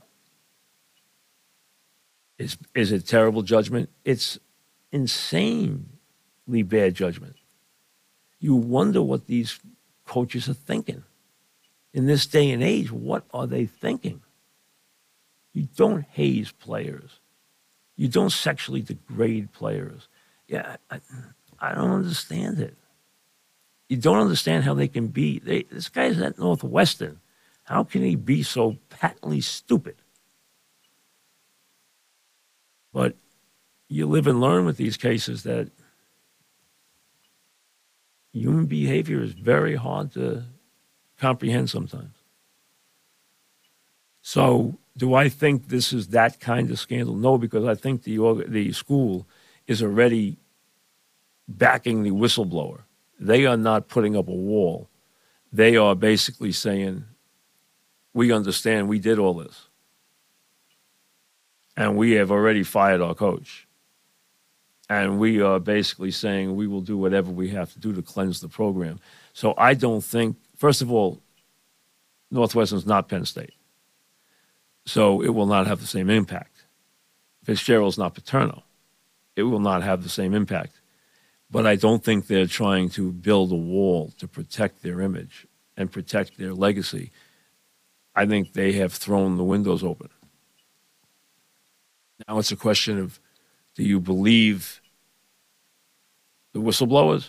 Is, 2.38 2.57
is 2.75 2.92
it 2.92 3.07
terrible 3.07 3.42
judgment? 3.42 3.90
It's 4.05 4.38
insanely 4.90 5.83
bad 6.46 6.94
judgment. 6.94 7.37
You 8.40 8.55
wonder 8.57 9.03
what 9.03 9.27
these 9.27 9.61
coaches 10.07 10.48
are 10.48 10.55
thinking. 10.55 11.05
In 11.94 12.07
this 12.07 12.27
day 12.27 12.51
and 12.51 12.62
age, 12.62 12.90
what 12.90 13.25
are 13.33 13.46
they 13.46 13.66
thinking? 13.66 14.22
You 15.53 15.68
don't 15.77 16.03
haze 16.03 16.51
players. 16.51 17.20
You 17.96 18.09
don't 18.09 18.33
sexually 18.33 18.81
degrade 18.81 19.53
players. 19.53 20.09
Yeah, 20.48 20.77
I, 20.90 21.01
I 21.61 21.75
don't 21.75 21.90
understand 21.90 22.59
it. 22.59 22.77
You 23.88 23.98
don't 23.98 24.18
understand 24.18 24.64
how 24.64 24.75
they 24.75 24.88
can 24.88 25.09
be. 25.09 25.38
They, 25.38 25.64
this 25.64 25.88
guy's 25.88 26.18
at 26.20 26.38
Northwestern. 26.38 27.20
How 27.64 27.85
can 27.85 28.03
he 28.03 28.16
be 28.16 28.42
so 28.42 28.77
patently 28.88 29.40
stupid? 29.40 29.96
But 32.92 33.16
you 33.88 34.07
live 34.07 34.27
and 34.27 34.40
learn 34.40 34.64
with 34.64 34.77
these 34.77 34.96
cases 34.96 35.42
that 35.44 35.70
human 38.33 38.66
behavior 38.66 39.22
is 39.22 39.33
very 39.33 39.77
hard 39.77 40.12
to 40.12 40.44
comprehend 41.18 41.70
sometimes. 41.70 42.14
So, 44.22 44.79
do 44.96 45.14
I 45.14 45.29
think 45.29 45.68
this 45.68 45.92
is 45.92 46.09
that 46.09 46.38
kind 46.40 46.70
of 46.70 46.79
scandal? 46.79 47.16
No, 47.16 47.38
because 47.38 47.64
I 47.64 47.75
think 47.75 48.03
the 48.03 48.44
the 48.46 48.72
school 48.72 49.27
is 49.66 49.83
already 49.83 50.37
backing 51.48 52.03
the 52.03 52.11
whistleblower. 52.11 52.83
They 53.18 53.46
are 53.46 53.57
not 53.57 53.88
putting 53.88 54.16
up 54.16 54.29
a 54.29 54.33
wall. 54.33 54.88
They 55.53 55.77
are 55.77 55.94
basically 55.94 56.53
saying, 56.53 57.05
"We 58.14 58.33
understand. 58.33 58.88
We 58.88 58.98
did 58.98 59.18
all 59.18 59.35
this, 59.35 59.68
and 61.77 61.96
we 61.96 62.12
have 62.12 62.31
already 62.31 62.62
fired 62.62 63.01
our 63.01 63.14
coach." 63.14 63.66
And 64.88 65.18
we 65.18 65.40
are 65.40 65.59
basically 65.59 66.11
saying 66.11 66.55
we 66.55 66.66
will 66.66 66.83
do 66.83 66.98
whatever 66.98 67.31
we 67.31 67.48
have 67.51 67.72
to 67.72 67.79
do 67.79 67.94
to 67.94 68.03
cleanse 68.03 68.40
the 68.40 68.48
program. 68.48 69.01
So 69.33 69.55
I 69.57 69.72
don't 69.72 70.05
think, 70.05 70.37
first 70.57 70.83
of 70.83 70.92
all, 70.92 71.22
Northwestern's 72.31 72.85
not 72.85 73.09
Penn 73.09 73.25
State 73.25 73.55
so 74.85 75.22
it 75.22 75.31
will 75.31 75.46
not 75.46 75.66
have 75.66 75.81
the 75.81 75.87
same 75.87 76.11
impact. 76.11 76.64
Fitzgerald's 77.44 77.98
not 77.98 78.14
Paterno. 78.14 78.62
It 79.37 79.44
will 79.44 79.61
not 79.61 79.83
have 79.83 80.03
the 80.03 80.09
same 80.09 80.35
impact. 80.35 80.81
But 81.51 81.66
I 81.66 81.77
don't 81.77 82.03
think 82.03 82.27
they're 82.27 82.46
trying 82.46 82.88
to 82.90 83.12
build 83.12 83.53
a 83.53 83.57
wall 83.57 84.12
to 84.18 84.27
protect 84.27 84.83
their 84.83 85.01
image 85.01 85.46
and 85.77 85.92
protect 85.92 86.38
their 86.38 86.55
legacy. 86.55 87.11
I 88.14 88.27
think 88.27 88.53
they 88.53 88.72
have 88.72 88.92
thrown 88.92 89.37
the 89.37 89.44
windows 89.44 89.83
open. 89.83 90.11
Now 92.29 92.38
it's 92.38 92.53
a 92.53 92.57
question 92.57 92.98
of 92.98 93.18
do 93.75 93.83
you 93.83 94.01
believe 94.01 94.81
the 96.53 96.61
whistleblowers? 96.61 97.29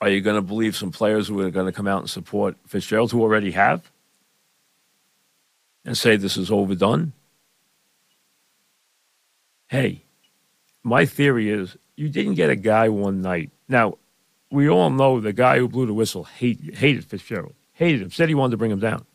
Are 0.00 0.08
you 0.08 0.20
going 0.20 0.36
to 0.36 0.42
believe 0.42 0.76
some 0.76 0.92
players 0.92 1.28
who 1.28 1.40
are 1.40 1.50
going 1.50 1.66
to 1.66 1.72
come 1.72 1.88
out 1.88 2.00
and 2.00 2.10
support 2.10 2.56
Fitzgerald, 2.66 3.10
who 3.10 3.22
already 3.22 3.52
have? 3.52 3.90
and 5.88 5.96
say 5.96 6.16
this 6.16 6.36
is 6.36 6.50
overdone? 6.50 7.12
Hey, 9.68 10.02
my 10.82 11.06
theory 11.06 11.50
is 11.50 11.76
you 11.96 12.10
didn't 12.10 12.34
get 12.34 12.50
a 12.50 12.56
guy 12.56 12.90
one 12.90 13.22
night. 13.22 13.50
Now, 13.68 13.96
we 14.50 14.68
all 14.68 14.90
know 14.90 15.18
the 15.18 15.32
guy 15.32 15.58
who 15.58 15.66
blew 15.66 15.86
the 15.86 15.94
whistle 15.94 16.24
hate, 16.24 16.74
hated 16.74 17.06
Fitzgerald, 17.06 17.54
hated 17.78 18.02
him, 18.02 18.10
said 18.10 18.28
he 18.28 18.34
wanted 18.34 18.50
to 18.50 18.56
bring 18.56 18.72
him 18.72 18.80
down. 18.80 19.06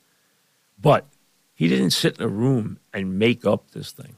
But 0.80 1.06
he 1.54 1.68
didn't 1.68 1.90
sit 1.90 2.18
in 2.18 2.24
a 2.24 2.30
room 2.30 2.80
and 2.94 3.20
make 3.20 3.46
up 3.46 3.72
this 3.72 3.92
thing. 3.92 4.16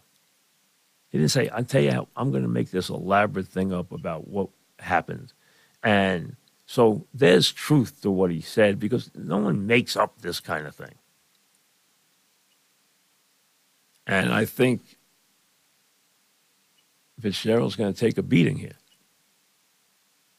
He 1.09 1.17
didn't 1.17 1.31
say, 1.31 1.49
I'll 1.49 1.63
tell 1.63 1.81
you 1.81 1.91
how, 1.91 2.07
I'm 2.15 2.29
going 2.29 2.43
to 2.43 2.49
make 2.49 2.69
this 2.69 2.89
elaborate 2.89 3.47
thing 3.47 3.73
up 3.73 3.91
about 3.91 4.27
what 4.27 4.49
happened. 4.77 5.33
And 5.81 6.35
so 6.67 7.07
there's 7.11 7.51
truth 7.51 8.01
to 8.03 8.11
what 8.11 8.29
he 8.29 8.39
said 8.39 8.79
because 8.79 9.09
no 9.15 9.37
one 9.37 9.65
makes 9.65 9.97
up 9.97 10.21
this 10.21 10.39
kind 10.39 10.67
of 10.67 10.75
thing. 10.75 10.93
And 14.05 14.31
I 14.31 14.45
think 14.45 14.97
Fitzgerald's 17.19 17.75
going 17.75 17.93
to 17.93 17.99
take 17.99 18.19
a 18.19 18.23
beating 18.23 18.57
here. 18.57 18.77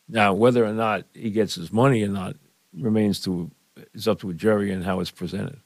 Now, 0.08 0.32
whether 0.32 0.64
or 0.64 0.72
not 0.72 1.06
he 1.12 1.30
gets 1.30 1.56
his 1.56 1.72
money 1.72 2.04
or 2.04 2.08
not 2.08 2.36
remains 2.72 3.18
to 3.22 3.50
is 3.94 4.08
up 4.08 4.20
to 4.20 4.30
a 4.30 4.34
jury 4.34 4.70
and 4.72 4.84
how 4.84 5.00
it's 5.00 5.10
presented. 5.10 5.60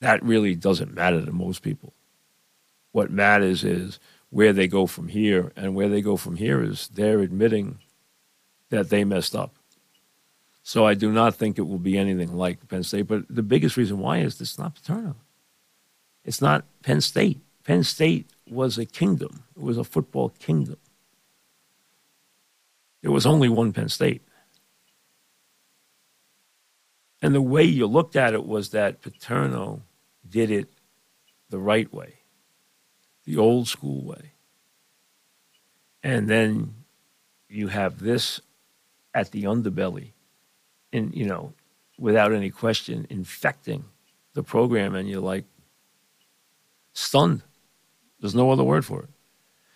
That 0.00 0.22
really 0.22 0.54
doesn't 0.54 0.94
matter 0.94 1.24
to 1.24 1.32
most 1.32 1.62
people. 1.62 1.92
What 2.92 3.10
matters 3.10 3.64
is 3.64 3.98
where 4.30 4.52
they 4.52 4.68
go 4.68 4.86
from 4.86 5.08
here, 5.08 5.52
and 5.56 5.74
where 5.74 5.88
they 5.88 6.02
go 6.02 6.16
from 6.16 6.36
here 6.36 6.62
is 6.62 6.88
they're 6.88 7.20
admitting 7.20 7.78
that 8.70 8.90
they 8.90 9.04
messed 9.04 9.34
up. 9.34 9.54
So 10.62 10.86
I 10.86 10.94
do 10.94 11.10
not 11.10 11.34
think 11.34 11.58
it 11.58 11.62
will 11.62 11.78
be 11.78 11.96
anything 11.96 12.36
like 12.36 12.68
Penn 12.68 12.82
State. 12.82 13.06
But 13.06 13.24
the 13.30 13.42
biggest 13.42 13.78
reason 13.78 13.98
why 13.98 14.18
is 14.18 14.38
it's 14.40 14.58
not 14.58 14.74
Paterno. 14.74 15.16
It's 16.24 16.42
not 16.42 16.64
Penn 16.82 17.00
State. 17.00 17.40
Penn 17.64 17.84
State 17.84 18.26
was 18.46 18.76
a 18.76 18.84
kingdom, 18.84 19.44
it 19.56 19.62
was 19.62 19.78
a 19.78 19.84
football 19.84 20.30
kingdom. 20.38 20.76
There 23.02 23.10
was 23.10 23.26
only 23.26 23.48
one 23.48 23.72
Penn 23.72 23.88
State. 23.88 24.22
And 27.20 27.34
the 27.34 27.42
way 27.42 27.64
you 27.64 27.86
looked 27.86 28.16
at 28.16 28.34
it 28.34 28.46
was 28.46 28.70
that 28.70 29.02
Paterno 29.02 29.82
did 30.28 30.50
it 30.50 30.68
the 31.50 31.58
right 31.58 31.92
way, 31.92 32.14
the 33.24 33.36
old 33.36 33.66
school 33.66 34.04
way. 34.04 34.32
And 36.02 36.28
then 36.28 36.74
you 37.48 37.68
have 37.68 37.98
this 37.98 38.40
at 39.14 39.32
the 39.32 39.44
underbelly, 39.44 40.12
and 40.92 41.14
you 41.14 41.26
know, 41.26 41.54
without 41.98 42.32
any 42.32 42.50
question, 42.50 43.06
infecting 43.10 43.84
the 44.34 44.42
program. 44.44 44.94
And 44.94 45.08
you're 45.08 45.20
like, 45.20 45.44
stunned. 46.92 47.42
There's 48.20 48.34
no 48.34 48.50
other 48.50 48.64
word 48.64 48.84
for 48.84 49.02
it. 49.02 49.08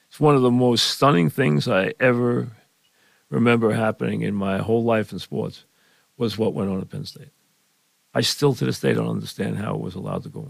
It's 0.09 0.20
one 0.20 0.36
of 0.36 0.43
the 0.43 0.51
most 0.51 0.82
stunning 0.90 1.30
things 1.30 1.66
I 1.66 1.95
ever 1.99 2.49
remember 3.30 3.72
happening 3.72 4.22
in 4.22 4.34
my 4.34 4.59
whole 4.59 4.84
life 4.84 5.12
in 5.12 5.18
sports 5.18 5.64
was 6.23 6.39
what 6.39 6.55
went 6.55 6.70
on 6.70 6.81
at 6.81 6.89
Penn 6.89 7.05
State. 7.05 7.33
I 8.14 8.20
still 8.20 8.55
to 8.55 8.64
this 8.64 8.79
day 8.79 8.95
don't 8.95 9.09
understand 9.09 9.59
how 9.59 9.75
it 9.75 9.81
was 9.81 9.97
allowed 9.97 10.23
to 10.23 10.29
go 10.29 10.49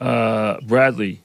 on. 0.00 0.06
Uh, 0.08 0.60
Bradley, 0.60 1.22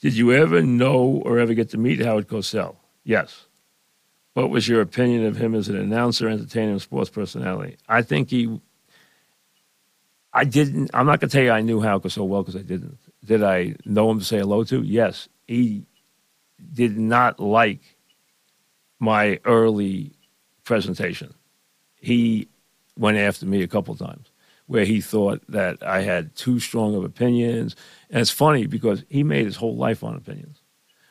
did 0.00 0.14
you 0.14 0.32
ever 0.32 0.62
know 0.62 1.22
or 1.24 1.40
ever 1.40 1.54
get 1.54 1.70
to 1.70 1.78
meet 1.78 2.00
Howard 2.04 2.28
Cosell? 2.28 2.76
Yes. 3.02 3.46
What 4.34 4.50
was 4.50 4.68
your 4.68 4.80
opinion 4.80 5.26
of 5.26 5.36
him 5.36 5.56
as 5.56 5.68
an 5.68 5.76
announcer, 5.76 6.28
entertainer, 6.28 6.70
and 6.70 6.82
sports 6.82 7.10
personality? 7.10 7.78
I 7.88 8.02
think 8.02 8.30
he, 8.30 8.60
I 10.32 10.44
didn't. 10.44 10.90
I'm 10.94 11.06
not 11.06 11.18
going 11.18 11.30
to 11.30 11.36
tell 11.36 11.44
you 11.44 11.50
I 11.50 11.62
knew 11.62 11.80
Hal 11.80 12.00
so 12.08 12.22
well 12.22 12.42
because 12.44 12.60
I 12.60 12.62
didn't. 12.62 12.98
Did 13.24 13.42
I 13.42 13.74
know 13.84 14.08
him 14.08 14.20
to 14.20 14.24
say 14.24 14.38
hello 14.38 14.62
to? 14.64 14.82
Yes. 14.82 15.28
He 15.48 15.86
did 16.72 16.98
not 16.98 17.40
like 17.40 17.80
my 18.98 19.38
early 19.44 20.12
presentation. 20.64 21.34
He 22.00 22.48
went 22.96 23.18
after 23.18 23.46
me 23.46 23.62
a 23.62 23.68
couple 23.68 23.94
times 23.96 24.30
where 24.66 24.84
he 24.84 25.00
thought 25.00 25.42
that 25.48 25.82
I 25.82 26.00
had 26.00 26.34
too 26.36 26.58
strong 26.58 26.94
of 26.94 27.04
opinions. 27.04 27.76
And 28.10 28.20
it's 28.20 28.30
funny 28.30 28.66
because 28.66 29.04
he 29.08 29.22
made 29.22 29.44
his 29.44 29.56
whole 29.56 29.76
life 29.76 30.02
on 30.02 30.16
opinions. 30.16 30.62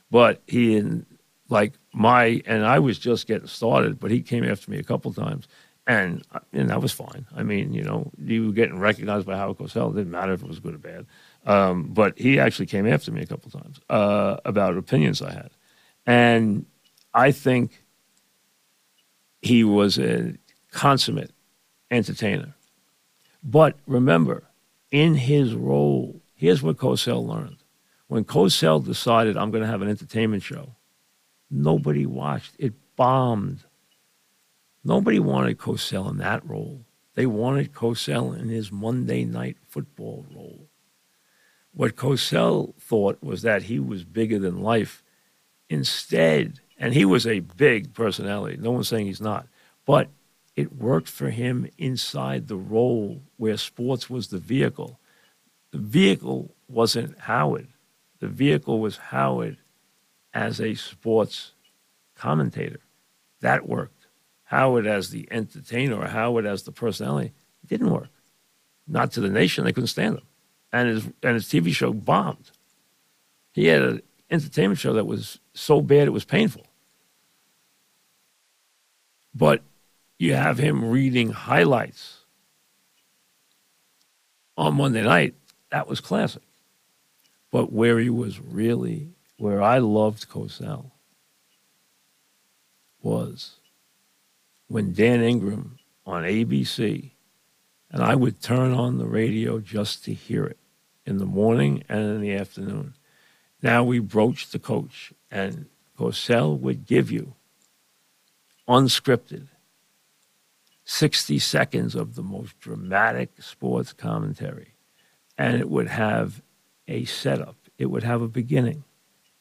But 0.10 0.42
he 0.48 0.76
didn't 0.76 1.08
like 1.50 1.74
my, 1.94 2.42
and 2.46 2.66
I 2.66 2.80
was 2.80 2.98
just 2.98 3.28
getting 3.28 3.48
started, 3.48 4.00
but 4.00 4.12
he 4.12 4.22
came 4.22 4.44
after 4.44 4.72
me 4.72 4.78
a 4.78 4.84
couple 4.84 5.14
times. 5.14 5.48
And, 5.86 6.24
and 6.54 6.70
that 6.70 6.82
was 6.82 6.94
fine. 6.94 7.26
I 7.36 7.44
mean, 7.44 7.74
you 7.74 7.84
know, 7.84 8.10
you 8.18 8.48
were 8.48 8.54
getting 8.54 8.80
recognized 8.80 9.26
by 9.26 9.36
Howard 9.36 9.58
Cosell. 9.58 9.92
It 9.92 9.98
didn't 9.98 10.12
matter 10.12 10.32
if 10.32 10.42
it 10.42 10.48
was 10.48 10.60
good 10.60 10.76
or 10.76 10.78
bad. 10.78 11.06
Um, 11.46 11.90
but 11.90 12.18
he 12.18 12.40
actually 12.40 12.68
came 12.68 12.88
after 12.88 13.12
me 13.12 13.22
a 13.22 13.26
couple 13.26 13.52
times 13.52 13.80
uh, 13.90 14.38
about 14.46 14.78
opinions 14.78 15.22
I 15.22 15.34
had. 15.34 15.50
And 16.06 16.66
I 17.14 17.32
think 17.32 17.84
he 19.42 19.66
was 19.66 20.00
a 20.00 20.36
consummate 20.72 21.32
entertainer. 21.92 22.56
But 23.44 23.78
remember, 23.86 24.44
in 24.90 25.16
his 25.16 25.54
role, 25.54 26.22
here's 26.34 26.64
what 26.64 26.78
Cosell 26.78 27.28
learned. 27.28 27.58
When 28.08 28.24
Cosell 28.24 28.86
decided, 28.86 29.36
I'm 29.36 29.52
going 29.52 29.64
to 29.64 29.70
have 29.70 29.82
an 29.82 29.90
entertainment 29.90 30.44
show, 30.44 30.76
nobody 31.52 32.06
watched. 32.06 32.56
It 32.58 32.74
bombed. 32.96 33.64
Nobody 34.84 35.20
wanted 35.20 35.58
Cosell 35.58 36.10
in 36.10 36.18
that 36.18 36.48
role. 36.48 36.86
They 37.16 37.26
wanted 37.26 37.74
Cosell 37.74 38.38
in 38.38 38.50
his 38.50 38.72
Monday 38.72 39.24
night 39.24 39.58
football 39.68 40.26
role. 40.36 40.68
What 41.74 41.96
Cosell 41.96 42.76
thought 42.80 43.24
was 43.24 43.42
that 43.44 43.64
he 43.64 43.80
was 43.80 44.04
bigger 44.04 44.40
than 44.40 44.62
life. 44.62 45.04
Instead, 45.70 46.60
and 46.78 46.94
he 46.94 47.06
was 47.06 47.26
a 47.26 47.40
big 47.40 47.94
personality, 47.94 48.58
no 48.58 48.72
one's 48.72 48.90
saying 48.90 49.06
he's 49.06 49.22
not, 49.22 49.48
but 49.86 50.10
it 50.56 50.76
worked 50.76 51.10
for 51.10 51.30
him 51.30 51.68
inside 51.78 52.48
the 52.48 52.58
role 52.58 53.22
where 53.38 53.58
sports 53.58 54.10
was 54.10 54.28
the 54.28 54.38
vehicle. 54.38 55.00
The 55.72 55.80
vehicle 55.80 56.54
wasn't 56.68 57.18
Howard, 57.20 57.70
the 58.20 58.28
vehicle 58.28 58.80
was 58.80 58.98
Howard 58.98 59.58
as 60.34 60.60
a 60.60 60.76
sports 60.76 61.54
commentator. 62.16 62.80
That 63.42 63.68
worked. 63.68 64.03
Howard 64.54 64.86
as 64.86 65.10
the 65.10 65.28
entertainer 65.32 66.08
Howard 66.08 66.46
as 66.46 66.62
the 66.62 66.72
personality 66.72 67.34
didn't 67.66 67.90
work. 67.90 68.10
Not 68.88 69.12
to 69.14 69.20
the 69.20 69.30
nation, 69.30 69.66
they 69.66 69.74
couldn't 69.74 69.88
stand 69.88 70.18
him. 70.18 70.26
And 70.72 70.90
his, 70.90 71.06
and 71.24 71.34
his 71.34 71.46
TV 71.46 71.74
show 71.74 71.92
bombed. 71.92 72.52
He 73.54 73.66
had 73.66 73.82
an 73.82 74.02
entertainment 74.30 74.80
show 74.80 74.94
that 74.94 75.08
was 75.08 75.40
so 75.56 75.82
bad 75.82 76.08
it 76.08 76.12
was 76.12 76.24
painful. 76.24 76.68
But 79.34 79.64
you 80.20 80.36
have 80.36 80.60
him 80.60 80.86
reading 80.86 81.32
highlights 81.32 82.20
on 84.56 84.76
Monday 84.76 85.02
night. 85.02 85.34
That 85.72 85.88
was 85.88 86.00
classic. 86.00 86.44
But 87.50 87.74
where 87.74 87.98
he 87.98 88.12
was 88.12 88.40
really, 88.40 89.10
where 89.38 89.64
I 89.64 89.80
loved 89.80 90.30
Cosell 90.30 90.92
was 93.02 93.56
when 94.74 94.92
Dan 94.92 95.22
Ingram 95.22 95.78
on 96.04 96.24
ABC, 96.24 97.12
and 97.92 98.02
I 98.02 98.16
would 98.16 98.42
turn 98.42 98.74
on 98.74 98.98
the 98.98 99.06
radio 99.06 99.60
just 99.60 100.04
to 100.06 100.16
hear 100.16 100.46
it 100.46 100.58
in 101.06 101.20
the 101.20 101.28
morning 101.28 101.84
and 101.88 102.00
in 102.00 102.22
the 102.22 102.34
afternoon. 102.34 102.96
Now 103.62 103.84
we 103.84 104.00
broached 104.00 104.52
the 104.52 104.58
coach, 104.58 105.14
and 105.30 105.68
Cosell 105.96 106.60
would 106.60 106.88
give 106.88 107.12
you 107.12 107.36
unscripted 108.68 109.50
60 110.86 111.38
seconds 111.38 111.94
of 111.94 112.16
the 112.16 112.24
most 112.24 112.60
dramatic 112.60 113.44
sports 113.44 113.94
commentary. 113.94 114.74
And 115.38 115.56
it 115.56 115.70
would 115.70 115.90
have 115.90 116.42
a 116.88 117.06
setup, 117.06 117.58
it 117.78 117.92
would 117.92 118.02
have 118.02 118.24
a 118.24 118.28
beginning, 118.28 118.86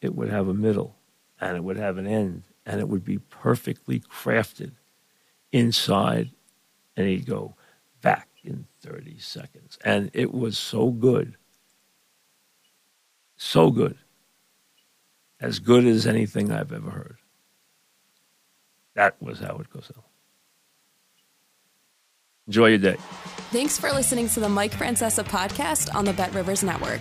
it 0.02 0.14
would 0.14 0.28
have 0.28 0.46
a 0.46 0.52
middle, 0.52 0.94
and 1.40 1.56
it 1.56 1.64
would 1.64 1.78
have 1.78 1.96
an 1.96 2.06
end, 2.06 2.42
and 2.66 2.82
it 2.82 2.88
would 2.90 3.02
be 3.02 3.16
perfectly 3.16 3.98
crafted 3.98 4.72
inside. 5.52 6.30
And 6.96 7.06
he'd 7.06 7.26
go 7.26 7.54
back 8.02 8.28
in 8.44 8.66
30 8.82 9.18
seconds. 9.18 9.78
And 9.84 10.10
it 10.12 10.34
was 10.34 10.58
so 10.58 10.90
good, 10.90 11.36
so 13.36 13.70
good, 13.70 13.96
as 15.40 15.58
good 15.58 15.84
as 15.84 16.06
anything 16.06 16.52
I've 16.52 16.72
ever 16.72 16.90
heard. 16.90 17.16
That 18.94 19.22
was 19.22 19.40
Howard 19.40 19.70
Cosell. 19.70 20.02
Enjoy 22.46 22.66
your 22.66 22.78
day. 22.78 22.96
Thanks 23.50 23.78
for 23.78 23.90
listening 23.92 24.28
to 24.30 24.40
the 24.40 24.48
Mike 24.48 24.72
Francesa 24.72 25.24
podcast 25.24 25.94
on 25.94 26.04
the 26.04 26.12
BetRivers 26.12 26.64
Network. 26.64 27.00